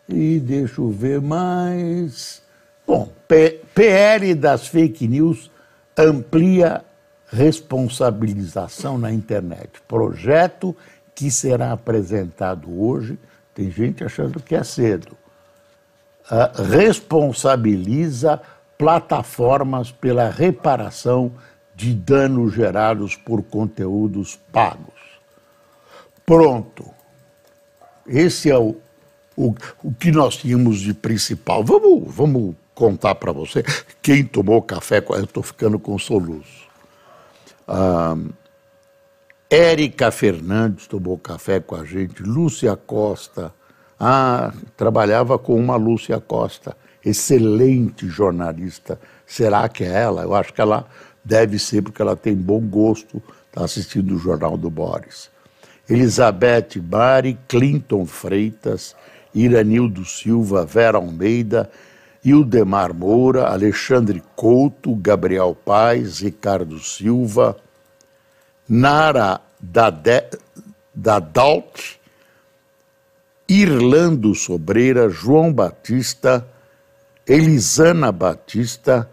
E 0.07 0.39
deixa 0.39 0.81
eu 0.81 0.91
ver 0.91 1.19
mais. 1.21 2.41
Bom, 2.85 3.09
P 3.27 3.61
PL 3.73 4.35
das 4.35 4.67
fake 4.67 5.07
news 5.07 5.51
amplia 5.97 6.83
responsabilização 7.27 8.97
na 8.97 9.11
internet. 9.11 9.81
Projeto 9.87 10.75
que 11.13 11.31
será 11.31 11.71
apresentado 11.71 12.81
hoje, 12.81 13.17
tem 13.53 13.71
gente 13.71 14.03
achando 14.03 14.39
que 14.41 14.55
é 14.55 14.63
cedo. 14.63 15.17
Uh, 16.25 16.61
responsabiliza 16.63 18.41
plataformas 18.77 19.91
pela 19.91 20.29
reparação 20.29 21.31
de 21.75 21.93
danos 21.93 22.53
gerados 22.53 23.15
por 23.15 23.43
conteúdos 23.43 24.39
pagos. 24.51 24.93
Pronto. 26.25 26.85
Esse 28.07 28.49
é 28.49 28.57
o, 28.57 28.75
o, 29.35 29.53
o 29.83 29.93
que 29.93 30.11
nós 30.11 30.37
tínhamos 30.37 30.79
de 30.79 30.93
principal. 30.93 31.63
Vamos, 31.63 32.03
vamos 32.13 32.55
contar 32.73 33.15
para 33.15 33.31
você 33.31 33.63
quem 34.01 34.23
tomou 34.23 34.61
café. 34.61 35.03
Eu 35.09 35.23
estou 35.23 35.43
ficando 35.43 35.79
com 35.79 35.97
soluço. 35.97 36.65
Ah, 37.67 38.15
Érica 39.49 40.11
Fernandes 40.11 40.87
tomou 40.87 41.17
café 41.17 41.59
com 41.59 41.75
a 41.75 41.85
gente, 41.85 42.21
Lúcia 42.23 42.75
Costa. 42.75 43.53
Ah, 43.99 44.53
trabalhava 44.75 45.39
com 45.39 45.55
uma 45.55 45.75
Lúcia 45.75 46.19
Costa, 46.19 46.75
excelente 47.05 48.07
jornalista. 48.07 48.99
Será 49.25 49.69
que 49.69 49.83
é 49.83 49.91
ela? 49.91 50.23
Eu 50.23 50.33
acho 50.33 50.53
que 50.53 50.61
ela 50.61 50.87
deve 51.23 51.59
ser, 51.59 51.81
porque 51.81 52.01
ela 52.01 52.15
tem 52.15 52.35
bom 52.35 52.59
gosto, 52.59 53.21
está 53.47 53.63
assistindo 53.63 54.15
o 54.15 54.19
Jornal 54.19 54.57
do 54.57 54.69
Boris. 54.69 55.29
Elizabeth 55.89 56.79
Bari, 56.79 57.37
Clinton 57.47 58.05
Freitas, 58.05 58.95
Iranildo 59.33 60.03
Silva, 60.03 60.65
Vera 60.65 60.97
Almeida, 60.97 61.69
Ildemar 62.23 62.93
Moura, 62.93 63.49
Alexandre 63.49 64.23
Couto, 64.35 64.95
Gabriel 64.95 65.55
Paes, 65.55 66.19
Ricardo 66.19 66.79
Silva, 66.79 67.55
Nara 68.67 69.39
Dadalt, 70.93 71.97
Irlando 73.47 74.33
Sobreira, 74.33 75.07
João 75.07 75.53
Batista, 75.53 76.47
Elisana 77.27 78.11
Batista, 78.11 79.09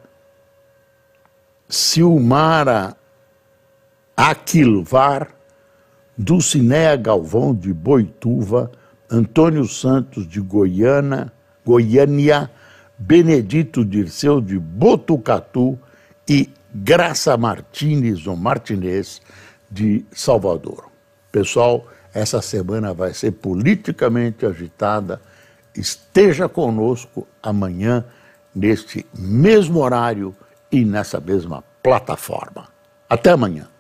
Silmara 1.69 2.97
Aquilvar, 4.17 5.29
Dulcinea 6.17 6.95
Galvão 6.97 7.55
de 7.55 7.73
Boituva, 7.73 8.71
Antônio 9.11 9.67
Santos 9.67 10.27
de 10.29 10.41
Goiânia, 10.41 11.33
Goiânia, 11.65 12.51
Benedito 12.99 13.85
Dirceu 13.85 14.41
de 14.41 14.59
Botucatu 14.59 15.79
e 16.29 16.51
Graça 16.75 17.37
Martins 17.37 18.27
ou 18.27 18.37
Martinez 18.37 19.21
de 19.71 20.05
Salvador. 20.13 20.91
Pessoal, 21.31 21.87
essa 22.15 22.43
semana 22.43 22.93
vai 22.93 23.15
ser 23.15 23.33
politicamente 23.33 24.45
agitada. 24.45 25.21
Esteja 25.75 26.49
conosco 26.49 27.27
amanhã, 27.43 28.05
neste 28.55 29.07
mesmo 29.17 29.81
horário 29.81 30.35
e 30.71 30.85
nessa 30.85 31.19
mesma 31.21 31.65
plataforma. 31.83 32.69
Até 33.09 33.31
amanhã. 33.31 33.72